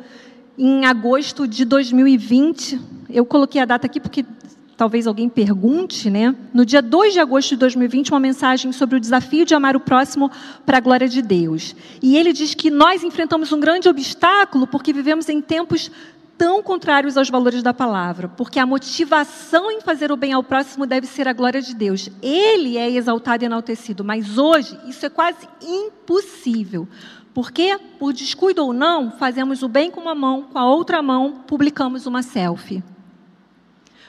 em 0.58 0.84
agosto 0.84 1.46
de 1.46 1.64
2020. 1.64 2.80
Eu 3.08 3.24
coloquei 3.24 3.60
a 3.62 3.64
data 3.64 3.86
aqui 3.86 4.00
porque 4.00 4.26
talvez 4.76 5.06
alguém 5.06 5.28
pergunte, 5.28 6.10
né? 6.10 6.34
No 6.52 6.64
dia 6.64 6.82
2 6.82 7.14
de 7.14 7.20
agosto 7.20 7.50
de 7.50 7.56
2020, 7.56 8.10
uma 8.10 8.20
mensagem 8.20 8.72
sobre 8.72 8.96
o 8.96 9.00
desafio 9.00 9.44
de 9.44 9.54
amar 9.54 9.76
o 9.76 9.80
próximo 9.80 10.30
para 10.64 10.78
a 10.78 10.80
glória 10.80 11.08
de 11.08 11.22
Deus. 11.22 11.74
E 12.02 12.16
ele 12.16 12.32
diz 12.32 12.54
que 12.54 12.70
nós 12.70 13.02
enfrentamos 13.02 13.52
um 13.52 13.60
grande 13.60 13.88
obstáculo 13.88 14.66
porque 14.66 14.92
vivemos 14.92 15.28
em 15.28 15.40
tempos 15.40 15.90
tão 16.36 16.62
contrários 16.62 17.16
aos 17.16 17.30
valores 17.30 17.62
da 17.62 17.72
palavra, 17.72 18.28
porque 18.28 18.58
a 18.58 18.66
motivação 18.66 19.70
em 19.70 19.80
fazer 19.80 20.10
o 20.10 20.16
bem 20.16 20.32
ao 20.32 20.42
próximo 20.42 20.86
deve 20.86 21.06
ser 21.06 21.28
a 21.28 21.32
glória 21.32 21.62
de 21.62 21.74
Deus. 21.74 22.10
Ele 22.20 22.76
é 22.76 22.90
exaltado 22.90 23.44
e 23.44 23.46
enaltecido, 23.46 24.04
mas 24.04 24.36
hoje 24.36 24.78
isso 24.86 25.06
é 25.06 25.08
quase 25.08 25.48
impossível. 25.62 26.88
Porque, 27.32 27.78
por 27.98 28.12
descuido 28.12 28.64
ou 28.64 28.72
não, 28.72 29.10
fazemos 29.12 29.62
o 29.62 29.68
bem 29.68 29.90
com 29.90 30.00
uma 30.00 30.14
mão, 30.14 30.42
com 30.52 30.58
a 30.58 30.66
outra 30.66 31.02
mão 31.02 31.42
publicamos 31.46 32.06
uma 32.06 32.22
selfie. 32.22 32.82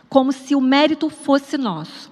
Como 0.09 0.31
se 0.31 0.55
o 0.55 0.61
mérito 0.61 1.09
fosse 1.09 1.57
nosso. 1.57 2.11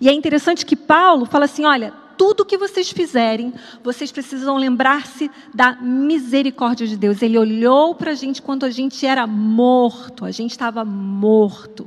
E 0.00 0.08
é 0.08 0.12
interessante 0.12 0.64
que 0.64 0.76
Paulo 0.76 1.26
fala 1.26 1.44
assim: 1.44 1.64
olha, 1.64 1.92
tudo 2.20 2.44
que 2.44 2.58
vocês 2.58 2.90
fizerem, 2.90 3.50
vocês 3.82 4.12
precisam 4.12 4.58
lembrar-se 4.58 5.30
da 5.54 5.76
misericórdia 5.76 6.86
de 6.86 6.94
Deus. 6.94 7.22
Ele 7.22 7.38
olhou 7.38 7.94
para 7.94 8.10
a 8.10 8.14
gente 8.14 8.42
quando 8.42 8.64
a 8.64 8.70
gente 8.70 9.06
era 9.06 9.26
morto, 9.26 10.26
a 10.26 10.30
gente 10.30 10.50
estava 10.50 10.84
morto. 10.84 11.86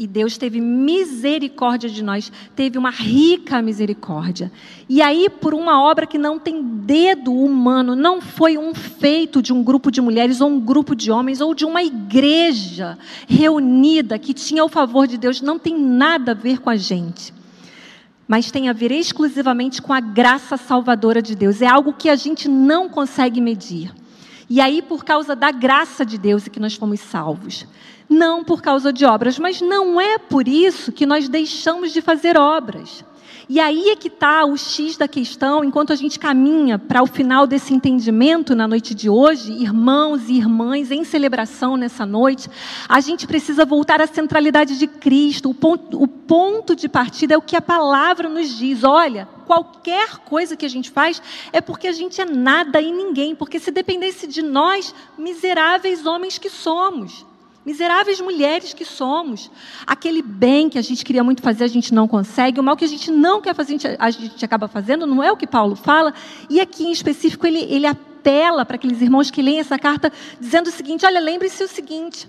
E 0.00 0.06
Deus 0.06 0.38
teve 0.38 0.60
misericórdia 0.60 1.90
de 1.90 2.04
nós, 2.04 2.30
teve 2.54 2.78
uma 2.78 2.88
rica 2.88 3.60
misericórdia. 3.60 4.52
E 4.88 5.02
aí, 5.02 5.28
por 5.28 5.52
uma 5.52 5.82
obra 5.82 6.06
que 6.06 6.16
não 6.16 6.38
tem 6.38 6.62
dedo 6.62 7.32
humano, 7.32 7.96
não 7.96 8.20
foi 8.20 8.56
um 8.56 8.72
feito 8.72 9.42
de 9.42 9.52
um 9.52 9.60
grupo 9.60 9.90
de 9.90 10.00
mulheres 10.00 10.40
ou 10.40 10.50
um 10.50 10.60
grupo 10.60 10.94
de 10.94 11.10
homens 11.10 11.40
ou 11.40 11.52
de 11.52 11.64
uma 11.64 11.82
igreja 11.82 12.96
reunida 13.26 14.20
que 14.20 14.32
tinha 14.32 14.64
o 14.64 14.68
favor 14.68 15.08
de 15.08 15.18
Deus, 15.18 15.40
não 15.40 15.58
tem 15.58 15.76
nada 15.76 16.30
a 16.30 16.34
ver 16.34 16.60
com 16.60 16.70
a 16.70 16.76
gente 16.76 17.36
mas 18.30 18.50
tem 18.50 18.68
a 18.68 18.74
ver 18.74 18.92
exclusivamente 18.92 19.80
com 19.80 19.90
a 19.90 20.00
graça 20.00 20.58
salvadora 20.58 21.22
de 21.22 21.34
Deus. 21.34 21.62
É 21.62 21.66
algo 21.66 21.94
que 21.94 22.10
a 22.10 22.14
gente 22.14 22.46
não 22.46 22.86
consegue 22.86 23.40
medir. 23.40 23.90
E 24.50 24.60
aí, 24.60 24.82
por 24.82 25.02
causa 25.02 25.34
da 25.34 25.50
graça 25.50 26.04
de 26.04 26.18
Deus, 26.18 26.46
é 26.46 26.50
que 26.50 26.60
nós 26.60 26.74
fomos 26.74 27.00
salvos. 27.00 27.66
Não 28.08 28.42
por 28.42 28.62
causa 28.62 28.92
de 28.92 29.04
obras, 29.04 29.38
mas 29.38 29.60
não 29.60 30.00
é 30.00 30.18
por 30.18 30.48
isso 30.48 30.90
que 30.92 31.04
nós 31.04 31.28
deixamos 31.28 31.92
de 31.92 32.00
fazer 32.00 32.38
obras. 32.38 33.04
E 33.50 33.58
aí 33.58 33.88
é 33.88 33.96
que 33.96 34.08
está 34.08 34.44
o 34.44 34.58
X 34.58 34.98
da 34.98 35.08
questão, 35.08 35.64
enquanto 35.64 35.90
a 35.90 35.96
gente 35.96 36.18
caminha 36.18 36.78
para 36.78 37.02
o 37.02 37.06
final 37.06 37.46
desse 37.46 37.72
entendimento 37.72 38.54
na 38.54 38.68
noite 38.68 38.94
de 38.94 39.08
hoje, 39.08 39.50
irmãos 39.52 40.28
e 40.28 40.34
irmãs 40.34 40.90
em 40.90 41.02
celebração 41.02 41.74
nessa 41.74 42.04
noite, 42.04 42.50
a 42.86 43.00
gente 43.00 43.26
precisa 43.26 43.64
voltar 43.64 44.02
à 44.02 44.06
centralidade 44.06 44.78
de 44.78 44.86
Cristo. 44.86 45.48
O 45.48 45.54
ponto, 45.54 46.02
o 46.02 46.06
ponto 46.06 46.76
de 46.76 46.90
partida 46.90 47.32
é 47.32 47.38
o 47.38 47.42
que 47.42 47.56
a 47.56 47.62
palavra 47.62 48.28
nos 48.28 48.54
diz. 48.54 48.84
Olha, 48.84 49.26
qualquer 49.46 50.18
coisa 50.18 50.54
que 50.54 50.66
a 50.66 50.70
gente 50.70 50.90
faz 50.90 51.22
é 51.50 51.62
porque 51.62 51.88
a 51.88 51.92
gente 51.92 52.20
é 52.20 52.26
nada 52.26 52.82
e 52.82 52.92
ninguém, 52.92 53.34
porque 53.34 53.58
se 53.58 53.70
dependesse 53.70 54.26
de 54.26 54.42
nós, 54.42 54.94
miseráveis 55.16 56.04
homens 56.04 56.36
que 56.36 56.50
somos. 56.50 57.24
Miseráveis 57.68 58.18
mulheres 58.18 58.72
que 58.72 58.82
somos. 58.82 59.50
Aquele 59.86 60.22
bem 60.22 60.70
que 60.70 60.78
a 60.78 60.82
gente 60.82 61.04
queria 61.04 61.22
muito 61.22 61.42
fazer, 61.42 61.64
a 61.64 61.68
gente 61.68 61.92
não 61.92 62.08
consegue. 62.08 62.58
O 62.58 62.62
mal 62.62 62.78
que 62.78 62.84
a 62.86 62.88
gente 62.88 63.10
não 63.10 63.42
quer 63.42 63.54
fazer, 63.54 63.76
a 63.98 64.10
gente, 64.10 64.42
acaba 64.42 64.66
fazendo. 64.66 65.06
Não 65.06 65.22
é 65.22 65.30
o 65.30 65.36
que 65.36 65.46
Paulo 65.46 65.76
fala. 65.76 66.14
E 66.48 66.62
aqui 66.62 66.84
em 66.84 66.92
específico, 66.92 67.46
ele, 67.46 67.58
ele 67.58 67.86
apela 67.86 68.64
para 68.64 68.76
aqueles 68.76 69.02
irmãos 69.02 69.30
que 69.30 69.42
leem 69.42 69.60
essa 69.60 69.78
carta, 69.78 70.10
dizendo 70.40 70.68
o 70.68 70.70
seguinte: 70.70 71.04
olha, 71.04 71.20
lembre-se 71.20 71.62
o 71.62 71.68
seguinte. 71.68 72.26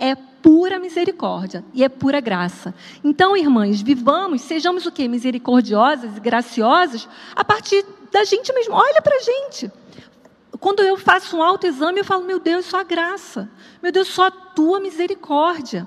É 0.00 0.16
pura 0.16 0.80
misericórdia 0.80 1.64
e 1.72 1.84
é 1.84 1.88
pura 1.88 2.20
graça. 2.20 2.74
Então, 3.04 3.36
irmãs, 3.36 3.80
vivamos, 3.80 4.42
sejamos 4.42 4.84
o 4.84 4.90
quê? 4.90 5.06
Misericordiosas 5.06 6.16
e 6.16 6.20
graciosas 6.20 7.08
a 7.36 7.44
partir 7.44 7.84
da 8.10 8.24
gente 8.24 8.52
mesmo. 8.52 8.74
Olha 8.74 9.00
para 9.00 9.14
a 9.14 9.20
gente 9.20 9.70
quando 10.60 10.80
eu 10.80 10.96
faço 10.96 11.36
um 11.36 11.42
autoexame, 11.42 11.98
eu 11.98 12.04
falo, 12.04 12.24
meu 12.24 12.38
Deus, 12.38 12.66
só 12.66 12.80
a 12.80 12.84
graça. 12.84 13.48
Meu 13.82 13.90
Deus, 13.90 14.08
só 14.08 14.26
a 14.26 14.30
tua 14.30 14.80
misericórdia. 14.80 15.86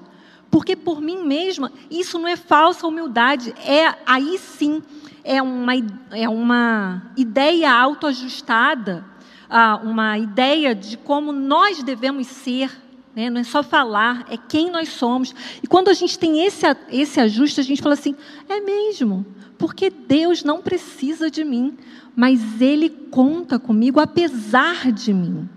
Porque 0.49 0.75
por 0.75 1.01
mim 1.01 1.23
mesma, 1.23 1.71
isso 1.89 2.17
não 2.17 2.27
é 2.27 2.35
falsa 2.35 2.87
humildade. 2.87 3.53
É, 3.65 3.93
aí 4.05 4.37
sim, 4.37 4.81
é 5.23 5.41
uma, 5.41 5.73
é 6.11 6.29
uma 6.29 7.11
ideia 7.17 7.73
autoajustada, 7.73 9.03
ah, 9.49 9.79
uma 9.83 10.17
ideia 10.17 10.73
de 10.73 10.97
como 10.97 11.31
nós 11.31 11.83
devemos 11.83 12.27
ser. 12.27 12.71
Né? 13.15 13.29
Não 13.29 13.41
é 13.41 13.43
só 13.43 13.63
falar, 13.63 14.25
é 14.29 14.37
quem 14.37 14.69
nós 14.69 14.89
somos. 14.89 15.33
E 15.63 15.67
quando 15.67 15.89
a 15.89 15.93
gente 15.93 16.19
tem 16.19 16.45
esse, 16.45 16.65
esse 16.89 17.19
ajuste, 17.19 17.59
a 17.59 17.63
gente 17.63 17.81
fala 17.81 17.93
assim: 17.93 18.15
é 18.49 18.59
mesmo, 18.59 19.25
porque 19.57 19.89
Deus 19.89 20.43
não 20.43 20.61
precisa 20.61 21.31
de 21.31 21.43
mim 21.43 21.77
mas 22.15 22.61
Ele 22.61 22.89
conta 22.89 23.59
comigo 23.59 23.99
apesar 23.99 24.91
de 24.91 25.13
mim. 25.13 25.49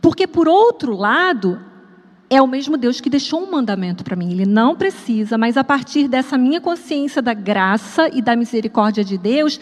Porque, 0.00 0.26
por 0.26 0.48
outro 0.48 0.96
lado, 0.96 1.60
é 2.28 2.40
o 2.42 2.46
mesmo 2.46 2.76
Deus 2.76 3.00
que 3.00 3.10
deixou 3.10 3.42
um 3.42 3.50
mandamento 3.50 4.02
para 4.02 4.16
mim. 4.16 4.32
Ele 4.32 4.46
não 4.46 4.74
precisa, 4.74 5.38
mas 5.38 5.56
a 5.56 5.62
partir 5.62 6.08
dessa 6.08 6.36
minha 6.36 6.60
consciência 6.60 7.22
da 7.22 7.34
graça 7.34 8.08
e 8.12 8.20
da 8.20 8.34
misericórdia 8.34 9.04
de 9.04 9.16
Deus, 9.16 9.60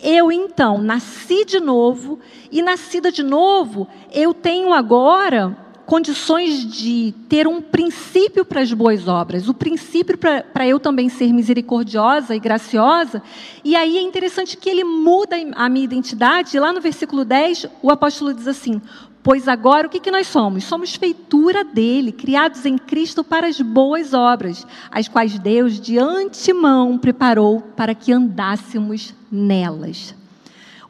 eu 0.00 0.32
então 0.32 0.78
nasci 0.78 1.44
de 1.44 1.60
novo, 1.60 2.18
e 2.50 2.62
nascida 2.62 3.12
de 3.12 3.22
novo, 3.22 3.86
eu 4.12 4.32
tenho 4.32 4.72
agora 4.72 5.56
condições 5.90 6.64
de 6.64 7.12
ter 7.28 7.48
um 7.48 7.60
princípio 7.60 8.44
para 8.44 8.60
as 8.60 8.72
boas 8.72 9.08
obras, 9.08 9.48
o 9.48 9.52
princípio 9.52 10.16
para 10.16 10.64
eu 10.64 10.78
também 10.78 11.08
ser 11.08 11.32
misericordiosa 11.32 12.36
e 12.36 12.38
graciosa. 12.38 13.20
E 13.64 13.74
aí 13.74 13.98
é 13.98 14.00
interessante 14.00 14.56
que 14.56 14.70
ele 14.70 14.84
muda 14.84 15.34
a 15.56 15.68
minha 15.68 15.84
identidade. 15.84 16.60
Lá 16.60 16.72
no 16.72 16.80
versículo 16.80 17.24
10, 17.24 17.66
o 17.82 17.90
apóstolo 17.90 18.32
diz 18.32 18.46
assim: 18.46 18.80
Pois 19.20 19.48
agora 19.48 19.88
o 19.88 19.90
que, 19.90 19.98
que 19.98 20.12
nós 20.12 20.28
somos? 20.28 20.62
Somos 20.62 20.94
feitura 20.94 21.64
dele, 21.64 22.12
criados 22.12 22.64
em 22.64 22.78
Cristo 22.78 23.24
para 23.24 23.48
as 23.48 23.60
boas 23.60 24.14
obras, 24.14 24.64
as 24.92 25.08
quais 25.08 25.40
Deus 25.40 25.80
de 25.80 25.98
antemão 25.98 26.98
preparou 26.98 27.62
para 27.74 27.96
que 27.96 28.12
andássemos 28.12 29.12
nelas. 29.28 30.19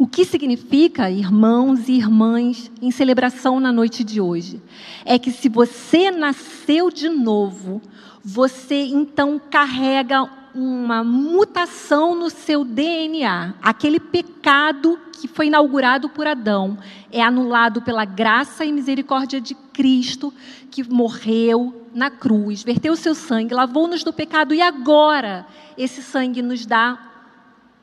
O 0.00 0.06
que 0.06 0.24
significa, 0.24 1.10
irmãos 1.10 1.86
e 1.86 1.92
irmãs, 1.92 2.72
em 2.80 2.90
celebração 2.90 3.60
na 3.60 3.70
noite 3.70 4.02
de 4.02 4.18
hoje? 4.18 4.58
É 5.04 5.18
que 5.18 5.30
se 5.30 5.46
você 5.46 6.10
nasceu 6.10 6.90
de 6.90 7.10
novo, 7.10 7.82
você 8.24 8.84
então 8.84 9.38
carrega 9.50 10.26
uma 10.54 11.04
mutação 11.04 12.14
no 12.14 12.30
seu 12.30 12.64
DNA. 12.64 13.52
Aquele 13.60 14.00
pecado 14.00 14.98
que 15.20 15.28
foi 15.28 15.48
inaugurado 15.48 16.08
por 16.08 16.26
Adão 16.26 16.78
é 17.12 17.20
anulado 17.20 17.82
pela 17.82 18.06
graça 18.06 18.64
e 18.64 18.72
misericórdia 18.72 19.38
de 19.38 19.54
Cristo, 19.54 20.32
que 20.70 20.82
morreu 20.82 21.84
na 21.92 22.08
cruz, 22.10 22.62
verteu 22.62 22.94
o 22.94 22.96
seu 22.96 23.14
sangue, 23.14 23.52
lavou-nos 23.52 24.02
do 24.02 24.14
pecado 24.14 24.54
e 24.54 24.62
agora 24.62 25.46
esse 25.76 26.02
sangue 26.02 26.40
nos 26.40 26.64
dá 26.64 27.09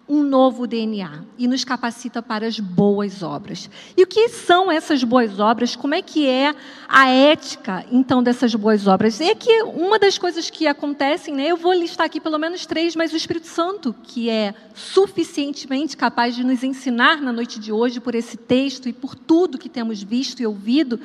um 0.07 0.23
novo 0.23 0.65
DNA 0.65 1.23
e 1.37 1.47
nos 1.47 1.63
capacita 1.63 2.21
para 2.21 2.47
as 2.47 2.59
boas 2.59 3.21
obras. 3.21 3.69
E 3.95 4.03
o 4.03 4.07
que 4.07 4.29
são 4.29 4.71
essas 4.71 5.03
boas 5.03 5.39
obras? 5.39 5.75
Como 5.75 5.93
é 5.93 6.01
que 6.01 6.27
é 6.27 6.55
a 6.87 7.09
ética, 7.09 7.85
então, 7.91 8.23
dessas 8.23 8.55
boas 8.55 8.87
obras? 8.87 9.19
É 9.19 9.35
que 9.35 9.63
uma 9.63 9.99
das 9.99 10.17
coisas 10.17 10.49
que 10.49 10.65
acontecem, 10.65 11.33
né, 11.33 11.47
eu 11.47 11.57
vou 11.57 11.73
listar 11.73 12.05
aqui 12.05 12.21
pelo 12.21 12.37
menos 12.37 12.65
três, 12.65 12.95
mas 12.95 13.11
o 13.11 13.17
Espírito 13.17 13.47
Santo, 13.47 13.93
que 14.03 14.29
é 14.29 14.53
suficientemente 14.73 15.97
capaz 15.97 16.35
de 16.35 16.43
nos 16.43 16.63
ensinar 16.63 17.21
na 17.21 17.33
noite 17.33 17.59
de 17.59 17.71
hoje 17.71 17.99
por 17.99 18.15
esse 18.15 18.37
texto 18.37 18.87
e 18.87 18.93
por 18.93 19.13
tudo 19.13 19.57
que 19.57 19.67
temos 19.67 20.01
visto 20.01 20.41
e 20.41 20.47
ouvido, 20.47 20.99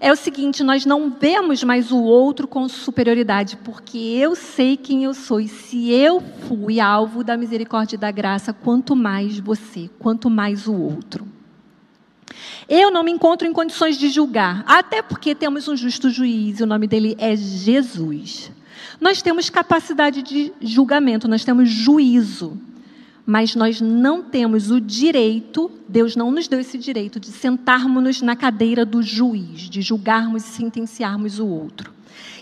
é 0.00 0.12
o 0.12 0.16
seguinte: 0.16 0.62
nós 0.62 0.84
não 0.84 1.10
vemos 1.10 1.62
mais 1.64 1.90
o 1.90 2.02
outro 2.02 2.46
com 2.46 2.68
superioridade, 2.68 3.56
porque 3.64 3.96
eu 3.96 4.34
sei 4.34 4.76
quem 4.76 5.04
eu 5.04 5.14
sou. 5.14 5.40
E 5.40 5.48
se 5.48 5.90
eu 5.90 6.22
fui 6.48 6.80
alvo 6.80 7.24
da 7.24 7.36
misericórdia 7.36 7.96
e 7.96 7.98
da 7.98 8.10
graça, 8.10 8.35
quanto 8.52 8.94
mais 8.94 9.38
você, 9.38 9.90
quanto 9.98 10.28
mais 10.30 10.66
o 10.66 10.74
outro. 10.74 11.26
Eu 12.68 12.90
não 12.90 13.02
me 13.02 13.12
encontro 13.12 13.46
em 13.46 13.52
condições 13.52 13.96
de 13.96 14.08
julgar, 14.08 14.64
até 14.66 15.00
porque 15.00 15.34
temos 15.34 15.68
um 15.68 15.76
justo 15.76 16.10
juiz, 16.10 16.60
e 16.60 16.62
o 16.62 16.66
nome 16.66 16.86
dele 16.86 17.16
é 17.18 17.36
Jesus. 17.36 18.50
Nós 19.00 19.22
temos 19.22 19.48
capacidade 19.48 20.22
de 20.22 20.52
julgamento, 20.60 21.28
nós 21.28 21.44
temos 21.44 21.68
juízo 21.68 22.58
mas 23.26 23.56
nós 23.56 23.80
não 23.80 24.22
temos 24.22 24.70
o 24.70 24.80
direito, 24.80 25.68
Deus 25.88 26.14
não 26.14 26.30
nos 26.30 26.46
deu 26.46 26.60
esse 26.60 26.78
direito 26.78 27.18
de 27.18 27.26
sentarmos 27.26 28.22
na 28.22 28.36
cadeira 28.36 28.86
do 28.86 29.02
juiz, 29.02 29.62
de 29.62 29.82
julgarmos 29.82 30.44
e 30.44 30.48
sentenciarmos 30.48 31.40
o 31.40 31.46
outro. 31.46 31.92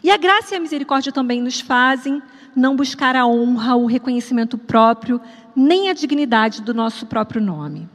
E 0.03 0.11
a 0.11 0.19
graça 0.19 0.55
e 0.55 0.59
a 0.59 0.61
misericórdia 0.61 1.11
também 1.11 1.41
nos 1.41 1.59
fazem 1.59 2.23
não 2.55 2.77
buscar 2.77 3.17
a 3.17 3.27
honra, 3.27 3.75
o 3.75 3.87
reconhecimento 3.87 4.59
próprio, 4.59 5.19
nem 5.55 5.89
a 5.89 5.93
dignidade 5.93 6.63
do 6.63 6.75
nosso 6.75 7.07
próprio 7.07 7.41
nome. 7.41 7.89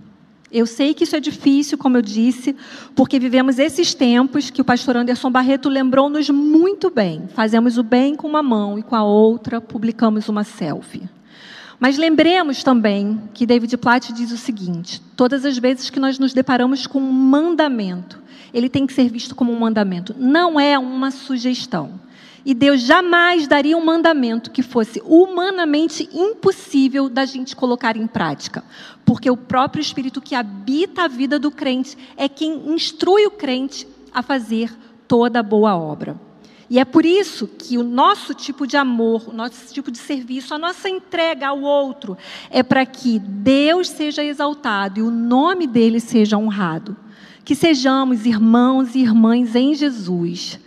Eu 0.51 0.65
sei 0.65 0.95
que 0.95 1.03
isso 1.03 1.15
é 1.15 1.19
difícil, 1.19 1.77
como 1.77 1.97
eu 1.97 2.01
disse, 2.01 2.55
porque 2.95 3.19
vivemos 3.19 3.59
esses 3.59 3.93
tempos 3.93 4.49
que 4.49 4.61
o 4.61 4.65
pastor 4.65 4.97
Anderson 4.97 5.29
Barreto 5.29 5.69
lembrou-nos 5.69 6.29
muito 6.31 6.89
bem. 6.89 7.29
Fazemos 7.35 7.77
o 7.77 7.83
bem 7.83 8.15
com 8.15 8.27
uma 8.27 8.41
mão 8.41 8.79
e 8.79 8.81
com 8.81 8.95
a 8.95 9.03
outra 9.03 9.61
publicamos 9.61 10.27
uma 10.27 10.43
selfie. 10.43 11.07
Mas 11.79 11.97
lembremos 11.97 12.63
também 12.63 13.21
que 13.33 13.45
David 13.45 13.77
Platt 13.77 14.11
diz 14.11 14.31
o 14.31 14.37
seguinte: 14.37 14.99
todas 15.15 15.45
as 15.45 15.57
vezes 15.57 15.89
que 15.91 15.99
nós 15.99 16.17
nos 16.17 16.33
deparamos 16.33 16.87
com 16.87 16.99
um 16.99 17.11
mandamento, 17.11 18.19
ele 18.51 18.69
tem 18.69 18.87
que 18.87 18.93
ser 18.93 19.07
visto 19.07 19.35
como 19.35 19.53
um 19.53 19.59
mandamento, 19.59 20.15
não 20.17 20.59
é 20.59 20.77
uma 20.79 21.11
sugestão. 21.11 21.91
E 22.45 22.53
Deus 22.53 22.81
jamais 22.81 23.47
daria 23.47 23.77
um 23.77 23.83
mandamento 23.83 24.51
que 24.51 24.63
fosse 24.63 25.01
humanamente 25.05 26.09
impossível 26.13 27.09
da 27.09 27.25
gente 27.25 27.55
colocar 27.55 27.97
em 27.97 28.07
prática, 28.07 28.63
porque 29.05 29.29
o 29.29 29.37
próprio 29.37 29.81
Espírito 29.81 30.21
que 30.21 30.35
habita 30.35 31.03
a 31.03 31.07
vida 31.07 31.37
do 31.37 31.51
crente 31.51 31.97
é 32.15 32.29
quem 32.29 32.73
instrui 32.73 33.25
o 33.25 33.31
crente 33.31 33.87
a 34.13 34.21
fazer 34.21 34.71
toda 35.07 35.43
boa 35.43 35.75
obra. 35.75 36.19
E 36.69 36.77
é 36.77 36.85
por 36.85 37.03
isso 37.03 37.47
que 37.47 37.79
o 37.79 37.83
nosso 37.83 38.33
tipo 38.33 38.67
de 38.67 38.77
amor, 38.77 39.27
o 39.27 39.33
nosso 39.33 39.73
tipo 39.73 39.89
de 39.89 39.97
serviço, 39.97 40.53
a 40.53 40.57
nossa 40.57 40.87
entrega 40.87 41.47
ao 41.47 41.61
outro 41.61 42.15
é 42.51 42.61
para 42.61 42.85
que 42.85 43.17
Deus 43.17 43.89
seja 43.89 44.23
exaltado 44.23 44.99
e 44.99 45.03
o 45.03 45.09
nome 45.09 45.65
dele 45.65 45.99
seja 45.99 46.37
honrado. 46.37 46.95
Que 47.43 47.55
sejamos 47.55 48.27
irmãos 48.27 48.93
e 48.93 48.99
irmãs 48.99 49.55
em 49.55 49.73
Jesus, 49.73 50.59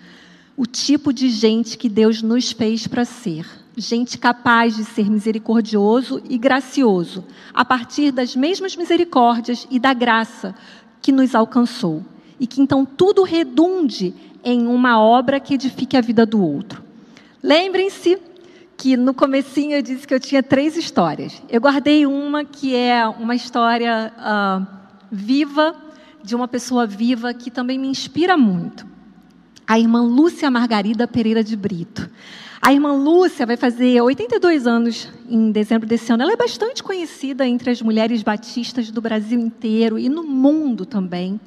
o 0.56 0.66
tipo 0.66 1.12
de 1.12 1.28
gente 1.28 1.78
que 1.78 1.88
Deus 1.88 2.22
nos 2.22 2.52
fez 2.52 2.86
para 2.86 3.04
ser. 3.04 3.46
Gente 3.76 4.18
capaz 4.18 4.76
de 4.76 4.84
ser 4.84 5.10
misericordioso 5.10 6.22
e 6.28 6.36
gracioso, 6.36 7.24
a 7.54 7.64
partir 7.64 8.12
das 8.12 8.36
mesmas 8.36 8.76
misericórdias 8.76 9.66
e 9.70 9.78
da 9.78 9.94
graça 9.94 10.54
que 11.00 11.10
nos 11.10 11.34
alcançou. 11.34 12.04
E 12.38 12.46
que 12.46 12.60
então 12.60 12.84
tudo 12.84 13.22
redunde 13.22 14.14
em 14.44 14.66
uma 14.66 15.00
obra 15.00 15.40
que 15.40 15.54
edifique 15.54 15.96
a 15.96 16.00
vida 16.00 16.26
do 16.26 16.44
outro. 16.44 16.82
Lembrem-se 17.42 18.18
que 18.76 18.96
no 18.96 19.14
comecinho 19.14 19.76
eu 19.76 19.82
disse 19.82 20.06
que 20.06 20.12
eu 20.12 20.20
tinha 20.20 20.42
três 20.42 20.76
histórias. 20.76 21.40
Eu 21.48 21.60
guardei 21.60 22.04
uma 22.04 22.44
que 22.44 22.74
é 22.74 23.06
uma 23.06 23.34
história 23.34 24.12
uh, 24.18 24.66
viva 25.10 25.74
de 26.22 26.34
uma 26.34 26.48
pessoa 26.48 26.86
viva 26.86 27.32
que 27.32 27.50
também 27.50 27.78
me 27.78 27.88
inspira 27.88 28.36
muito. 28.36 28.91
A 29.72 29.78
irmã 29.78 30.02
Lúcia 30.02 30.50
Margarida 30.50 31.08
Pereira 31.08 31.42
de 31.42 31.56
Brito. 31.56 32.06
A 32.60 32.74
irmã 32.74 32.92
Lúcia 32.92 33.46
vai 33.46 33.56
fazer 33.56 34.02
82 34.02 34.66
anos 34.66 35.08
em 35.26 35.50
dezembro 35.50 35.88
desse 35.88 36.12
ano. 36.12 36.24
Ela 36.24 36.34
é 36.34 36.36
bastante 36.36 36.82
conhecida 36.82 37.48
entre 37.48 37.70
as 37.70 37.80
mulheres 37.80 38.22
batistas 38.22 38.90
do 38.90 39.00
Brasil 39.00 39.40
inteiro 39.40 39.98
e 39.98 40.10
no 40.10 40.24
mundo 40.24 40.84
também. 40.84 41.40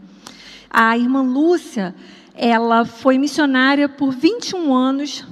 A 0.71 0.97
irmã 0.97 1.21
Lúcia, 1.21 1.93
ela 2.33 2.83
foi 2.83 3.19
missionária 3.19 3.87
por 3.87 4.11
21 4.11 4.73
anos 4.73 5.23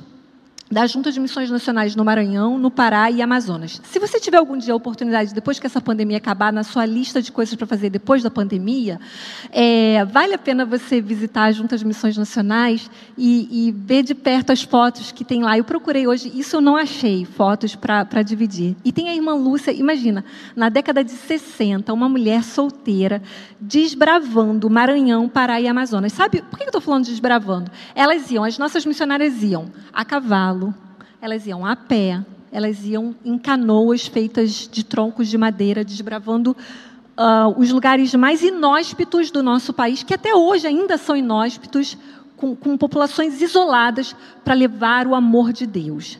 da 0.72 0.88
Junta 0.88 1.12
de 1.12 1.20
Missões 1.20 1.52
Nacionais 1.52 1.96
no 1.96 2.04
Maranhão, 2.04 2.58
no 2.58 2.72
Pará 2.72 3.12
e 3.12 3.22
Amazonas. 3.22 3.80
Se 3.84 4.00
você 4.00 4.20
tiver 4.20 4.38
algum 4.38 4.58
dia 4.58 4.74
a 4.74 4.76
oportunidade, 4.76 5.34
depois 5.34 5.60
que 5.60 5.68
essa 5.68 5.80
pandemia 5.80 6.18
acabar, 6.18 6.52
na 6.52 6.64
sua 6.64 6.86
lista 6.86 7.22
de 7.22 7.32
coisas 7.32 7.54
para 7.56 7.68
fazer 7.68 7.90
depois 7.90 8.24
da 8.24 8.32
pandemia, 8.32 9.00
é, 9.52 10.04
vale 10.06 10.34
a 10.34 10.38
pena 10.38 10.66
você 10.66 11.00
visitar 11.00 11.44
a 11.44 11.52
Junta 11.52 11.78
de 11.78 11.86
Missões 11.86 12.18
Nacionais 12.18 12.90
e, 13.18 13.68
e, 13.68 13.72
ver 13.72 14.04
de 14.04 14.16
perto 14.16 14.52
as 14.52 14.64
fotos 14.64 15.12
que 15.12 15.24
tem 15.24 15.44
lá. 15.44 15.58
Eu 15.58 15.64
procurei 15.64 16.08
hoje, 16.08 16.32
isso 16.34 16.56
eu 16.56 16.62
não 16.62 16.76
achei, 16.76 17.26
fotos 17.26 17.76
para 17.76 18.22
dividir. 18.24 18.76
E 18.84 18.92
tem 18.92 19.10
a 19.10 19.16
irmã 19.16 19.36
Lúcia, 19.36 19.72
imagina, 19.72 20.26
na 20.56 20.70
década 20.70 21.04
de 21.04 21.12
60, 21.12 21.94
uma 21.94 22.10
mulher 22.10 22.44
solteira, 22.44 23.22
desbravando 23.60 24.70
Maranhão, 24.70 25.30
Pará 25.30 25.62
e 25.62 25.68
Amazonas. 25.68 26.14
Sabe 26.14 26.42
por 26.42 26.58
que 26.58 26.64
eu 26.64 26.68
estou 26.68 26.82
falando 26.82 27.06
de 27.06 27.12
desbravando? 27.12 27.72
Elas 27.96 28.30
iam, 28.32 28.44
as 28.44 28.58
nossas 28.58 28.86
missionárias 28.86 29.42
iam 29.44 29.66
a 29.92 30.04
cavalo, 30.04 30.63
elas 31.20 31.48
iam 31.48 31.66
a 31.66 31.76
pé, 31.76 32.24
elas 32.52 32.86
iam 32.86 33.16
em 33.26 33.38
canoas 33.38 34.06
feitas 34.06 34.70
de 34.72 34.84
troncos 34.84 35.28
de 35.28 35.38
madeira, 35.38 35.84
desbravando 35.84 36.56
uh, 37.18 37.60
os 37.60 37.72
lugares 37.72 38.14
mais 38.14 38.44
inóspitos 38.44 39.32
do 39.32 39.42
nosso 39.42 39.74
país, 39.74 40.04
que 40.04 40.14
até 40.14 40.36
hoje 40.36 40.68
ainda 40.68 40.98
são 40.98 41.16
inóspitos, 41.16 41.98
com, 42.38 42.56
com 42.56 42.78
populações 42.78 43.42
isoladas, 43.42 44.16
para 44.44 44.54
levar 44.54 45.08
o 45.08 45.16
amor 45.16 45.52
de 45.54 45.66
Deus. 45.66 46.20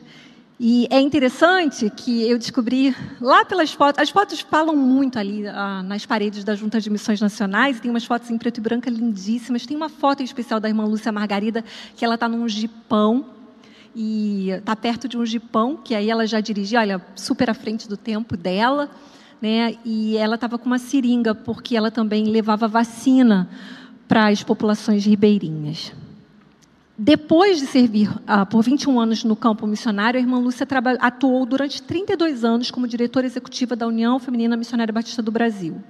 E 0.58 0.86
é 0.88 1.00
interessante 1.00 1.90
que 1.90 2.28
eu 2.28 2.38
descobri 2.38 2.94
lá 3.20 3.44
pelas 3.44 3.72
fotos, 3.72 4.00
as 4.00 4.10
fotos 4.10 4.40
falam 4.40 4.76
muito 4.76 5.18
ali 5.18 5.46
ah, 5.46 5.82
nas 5.82 6.06
paredes 6.06 6.44
da 6.44 6.54
Junta 6.54 6.80
de 6.80 6.88
Missões 6.88 7.20
Nacionais, 7.20 7.80
tem 7.80 7.90
umas 7.90 8.04
fotos 8.04 8.30
em 8.30 8.38
preto 8.38 8.58
e 8.58 8.60
branco 8.60 8.88
lindíssimas. 8.88 9.66
Tem 9.66 9.76
uma 9.76 9.88
foto 9.88 10.22
especial 10.22 10.60
da 10.60 10.68
irmã 10.68 10.84
Lúcia 10.84 11.10
Margarida, 11.10 11.64
que 11.96 12.04
ela 12.04 12.14
está 12.14 12.28
num 12.28 12.48
jipão, 12.48 13.26
e 13.94 14.50
está 14.50 14.74
perto 14.74 15.08
de 15.08 15.16
um 15.16 15.24
jipão, 15.24 15.76
que 15.76 15.94
aí 15.94 16.10
ela 16.10 16.26
já 16.26 16.40
dirigia, 16.40 16.80
olha, 16.80 17.04
super 17.14 17.48
à 17.48 17.54
frente 17.54 17.88
do 17.88 17.96
tempo 17.96 18.36
dela, 18.36 18.90
né? 19.40 19.76
E 19.84 20.16
ela 20.16 20.34
estava 20.34 20.58
com 20.58 20.66
uma 20.66 20.78
seringa, 20.78 21.34
porque 21.34 21.76
ela 21.76 21.90
também 21.90 22.24
levava 22.24 22.66
vacina 22.66 23.48
para 24.08 24.28
as 24.28 24.42
populações 24.42 25.04
ribeirinhas. 25.04 25.92
Depois 26.96 27.58
de 27.58 27.66
servir 27.66 28.08
ah, 28.24 28.46
por 28.46 28.62
21 28.62 29.00
anos 29.00 29.24
no 29.24 29.34
campo 29.34 29.66
missionário, 29.66 30.18
a 30.18 30.22
irmã 30.22 30.38
Lúcia 30.38 30.66
atuou 31.00 31.44
durante 31.44 31.82
32 31.82 32.44
anos 32.44 32.70
como 32.70 32.86
diretora 32.86 33.26
executiva 33.26 33.74
da 33.74 33.86
União 33.86 34.18
Feminina 34.20 34.56
Missionária 34.56 34.92
Batista 34.92 35.20
do 35.20 35.32
Brasil. 35.32 35.82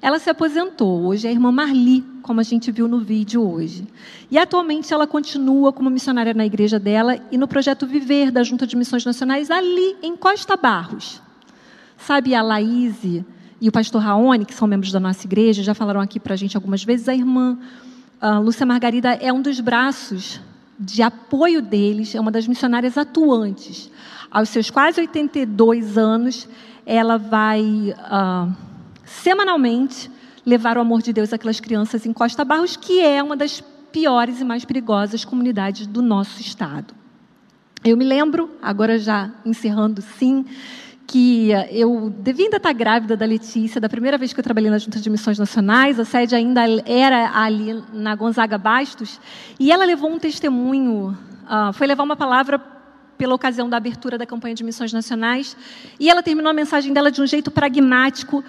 Ela 0.00 0.18
se 0.18 0.28
aposentou, 0.28 1.04
hoje 1.06 1.26
é 1.26 1.30
a 1.30 1.32
irmã 1.32 1.50
Marli, 1.50 2.04
como 2.22 2.40
a 2.40 2.42
gente 2.42 2.70
viu 2.70 2.86
no 2.86 3.00
vídeo 3.00 3.42
hoje. 3.42 3.86
E 4.30 4.38
atualmente 4.38 4.92
ela 4.92 5.06
continua 5.06 5.72
como 5.72 5.88
missionária 5.88 6.34
na 6.34 6.44
igreja 6.44 6.78
dela 6.78 7.18
e 7.30 7.38
no 7.38 7.48
projeto 7.48 7.86
Viver 7.86 8.30
da 8.30 8.42
Junta 8.42 8.66
de 8.66 8.76
Missões 8.76 9.04
Nacionais, 9.04 9.50
ali 9.50 9.96
em 10.02 10.16
Costa 10.16 10.56
Barros. 10.56 11.22
Sabe, 11.96 12.34
a 12.34 12.42
Laís 12.42 13.02
e 13.02 13.68
o 13.68 13.72
pastor 13.72 14.02
Raoni, 14.02 14.44
que 14.44 14.54
são 14.54 14.68
membros 14.68 14.92
da 14.92 15.00
nossa 15.00 15.26
igreja, 15.26 15.62
já 15.62 15.74
falaram 15.74 16.00
aqui 16.00 16.20
para 16.20 16.34
a 16.34 16.36
gente 16.36 16.56
algumas 16.56 16.84
vezes, 16.84 17.08
a 17.08 17.14
irmã 17.14 17.58
a 18.20 18.38
Lúcia 18.38 18.64
Margarida 18.64 19.12
é 19.12 19.30
um 19.30 19.42
dos 19.42 19.60
braços 19.60 20.40
de 20.78 21.02
apoio 21.02 21.60
deles, 21.60 22.14
é 22.14 22.20
uma 22.20 22.30
das 22.30 22.46
missionárias 22.46 22.96
atuantes. 22.96 23.90
Aos 24.30 24.48
seus 24.48 24.70
quase 24.70 25.00
82 25.00 25.98
anos, 25.98 26.48
ela 26.84 27.18
vai. 27.18 27.62
Uh, 27.62 28.75
semanalmente, 29.06 30.10
levar 30.44 30.76
o 30.76 30.80
amor 30.80 31.00
de 31.00 31.12
Deus 31.12 31.32
àquelas 31.32 31.60
crianças 31.60 32.04
em 32.04 32.12
Costa 32.12 32.44
Barros, 32.44 32.76
que 32.76 33.00
é 33.00 33.22
uma 33.22 33.36
das 33.36 33.62
piores 33.90 34.40
e 34.40 34.44
mais 34.44 34.64
perigosas 34.64 35.24
comunidades 35.24 35.86
do 35.86 36.02
nosso 36.02 36.40
estado. 36.40 36.94
Eu 37.82 37.96
me 37.96 38.04
lembro, 38.04 38.50
agora 38.60 38.98
já 38.98 39.30
encerrando 39.44 40.02
sim, 40.02 40.44
que 41.06 41.50
eu 41.70 42.10
devia 42.10 42.46
ainda 42.46 42.56
estar 42.56 42.72
grávida 42.72 43.16
da 43.16 43.24
Letícia, 43.24 43.80
da 43.80 43.88
primeira 43.88 44.18
vez 44.18 44.32
que 44.32 44.40
eu 44.40 44.44
trabalhei 44.44 44.70
na 44.70 44.78
Junta 44.78 44.98
de 44.98 45.08
Missões 45.08 45.38
Nacionais, 45.38 46.00
a 46.00 46.04
sede 46.04 46.34
ainda 46.34 46.62
era 46.84 47.30
ali 47.38 47.80
na 47.92 48.14
Gonzaga 48.16 48.58
Bastos, 48.58 49.20
e 49.58 49.70
ela 49.70 49.84
levou 49.84 50.10
um 50.10 50.18
testemunho, 50.18 51.16
uh, 51.44 51.72
foi 51.72 51.86
levar 51.86 52.02
uma 52.02 52.16
palavra 52.16 52.58
pela 53.16 53.34
ocasião 53.34 53.68
da 53.68 53.76
abertura 53.76 54.18
da 54.18 54.26
campanha 54.26 54.54
de 54.54 54.64
missões 54.64 54.92
nacionais, 54.92 55.56
e 55.98 56.10
ela 56.10 56.22
terminou 56.22 56.50
a 56.50 56.54
mensagem 56.54 56.92
dela 56.92 57.10
de 57.10 57.22
um 57.22 57.26
jeito 57.26 57.50
pragmático 57.50 58.42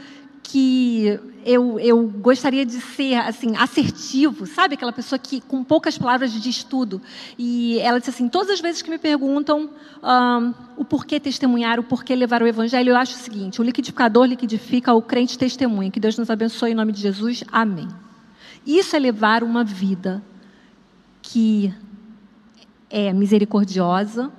que 0.44 1.20
eu, 1.46 1.80
eu 1.80 2.08
gostaria 2.08 2.66
de 2.66 2.80
ser 2.82 3.16
assim 3.16 3.56
assertivo, 3.56 4.46
sabe 4.46 4.76
aquela 4.76 4.92
pessoa 4.92 5.18
que 5.18 5.40
com 5.42 5.64
poucas 5.64 5.98
palavras 5.98 6.32
de 6.32 6.50
estudo. 6.50 7.02
E 7.38 7.80
ela 7.80 8.00
disse 8.00 8.10
assim: 8.10 8.28
todas 8.28 8.50
as 8.50 8.62
vezes 8.62 8.82
que 8.82 8.90
me 8.90 8.98
perguntam 8.98 9.70
um, 10.04 10.54
o 10.76 10.86
porquê 10.86 11.20
testemunhar, 11.20 11.80
o 11.80 11.84
porquê 11.84 12.16
levar 12.16 12.42
o 12.42 12.48
evangelho, 12.48 12.92
eu 12.92 12.98
acho 12.98 13.16
o 13.16 13.20
seguinte: 13.20 13.62
o 13.62 13.64
liquidificador 13.64 14.26
liquidifica, 14.26 14.94
o 14.94 15.02
crente 15.02 15.38
testemunha. 15.38 15.92
Que 15.92 16.00
Deus 16.00 16.18
nos 16.18 16.30
abençoe 16.30 16.72
em 16.72 16.76
nome 16.76 16.92
de 16.92 17.02
Jesus. 17.02 17.44
Amém. 17.52 17.88
Isso 18.66 18.96
é 18.96 19.00
levar 19.00 19.44
uma 19.44 19.64
vida 19.64 20.22
que 21.22 21.74
é 22.90 23.14
misericordiosa, 23.14 24.32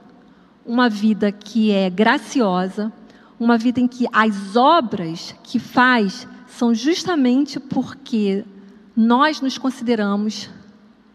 uma 0.64 0.88
vida 0.88 1.32
que 1.32 1.70
é 1.70 1.88
graciosa, 1.88 2.92
uma 3.38 3.56
vida 3.56 3.80
em 3.80 3.86
que 3.86 4.06
as 4.12 4.56
obras 4.56 5.34
que 5.42 5.58
faz 5.58 6.26
são 6.46 6.74
justamente 6.74 7.60
porque 7.60 8.44
nós 8.96 9.40
nos 9.40 9.56
consideramos 9.56 10.50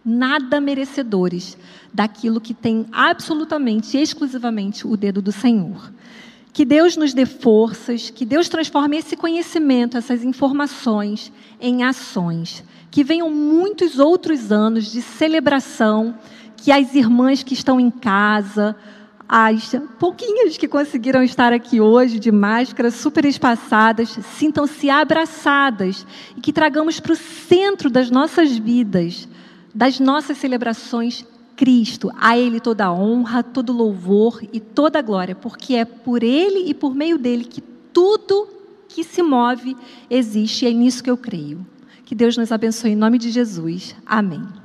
nada 0.06 0.60
merecedores 0.60 1.58
daquilo 1.94 2.42
que 2.42 2.54
tem 2.54 2.86
absolutamente 2.92 3.98
e 3.98 4.02
exclusivamente 4.02 4.88
o 4.88 4.96
dedo 4.98 5.22
do 5.22 5.32
Senhor. 5.32 5.92
Que 6.52 6.66
Deus 6.66 6.96
nos 6.96 7.14
dê 7.14 7.26
forças, 7.26 8.10
que 8.10 8.26
Deus 8.26 8.48
transforme 8.48 8.98
esse 8.98 9.16
conhecimento, 9.16 9.98
essas 9.98 10.24
informações 10.24 11.32
em 11.60 11.84
ações. 11.84 12.64
Que 12.92 13.04
venham 13.04 13.30
muitos 13.30 13.98
outros 13.98 14.52
anos 14.52 14.92
de 14.92 15.02
celebração, 15.02 16.16
que 16.56 16.72
as 16.72 16.94
irmãs 16.94 17.42
que 17.42 17.56
estão 17.56 17.80
em 17.80 17.90
casa, 17.90 18.76
as 19.28 19.76
pouquinhas 20.00 20.58
que 20.58 20.68
conseguiram 20.68 21.24
estar 21.24 21.54
aqui 21.54 21.80
hoje 21.80 22.20
de 22.20 22.32
máscara, 22.32 22.92
super 22.92 23.26
espaçadas, 23.26 24.10
sintam-se 24.38 24.90
abraçadas 24.90 26.06
e 26.36 26.42
que 26.42 26.54
tragamos 26.54 27.00
para 27.00 27.14
o 27.14 27.16
centro 27.16 27.90
das 27.90 28.10
nossas 28.10 28.56
vidas, 28.58 29.28
das 29.74 30.00
nossas 30.00 30.38
celebrações, 30.38 31.26
Cristo. 31.56 32.12
A 32.20 32.38
Ele 32.38 32.60
toda 32.60 32.86
a 32.86 32.94
honra, 32.94 33.44
todo 33.44 33.74
louvor 33.74 34.42
e 34.52 34.60
toda 34.60 35.02
glória, 35.02 35.36
porque 35.36 35.76
é 35.76 35.86
por 35.86 36.24
Ele 36.24 36.70
e 36.70 36.74
por 36.74 36.94
meio 36.94 37.18
dele 37.18 37.46
que 37.46 37.62
tudo 37.62 38.48
que 38.90 39.04
se 39.04 39.24
move 39.24 39.76
existe 40.10 40.66
e 40.66 40.68
é 40.68 40.72
nisso 40.72 41.04
que 41.04 41.10
eu 41.10 41.18
creio. 41.18 41.66
Que 42.06 42.14
Deus 42.14 42.38
nos 42.38 42.52
abençoe 42.52 42.92
em 42.92 42.96
nome 42.96 43.18
de 43.18 43.32
Jesus. 43.32 43.96
Amém. 44.06 44.63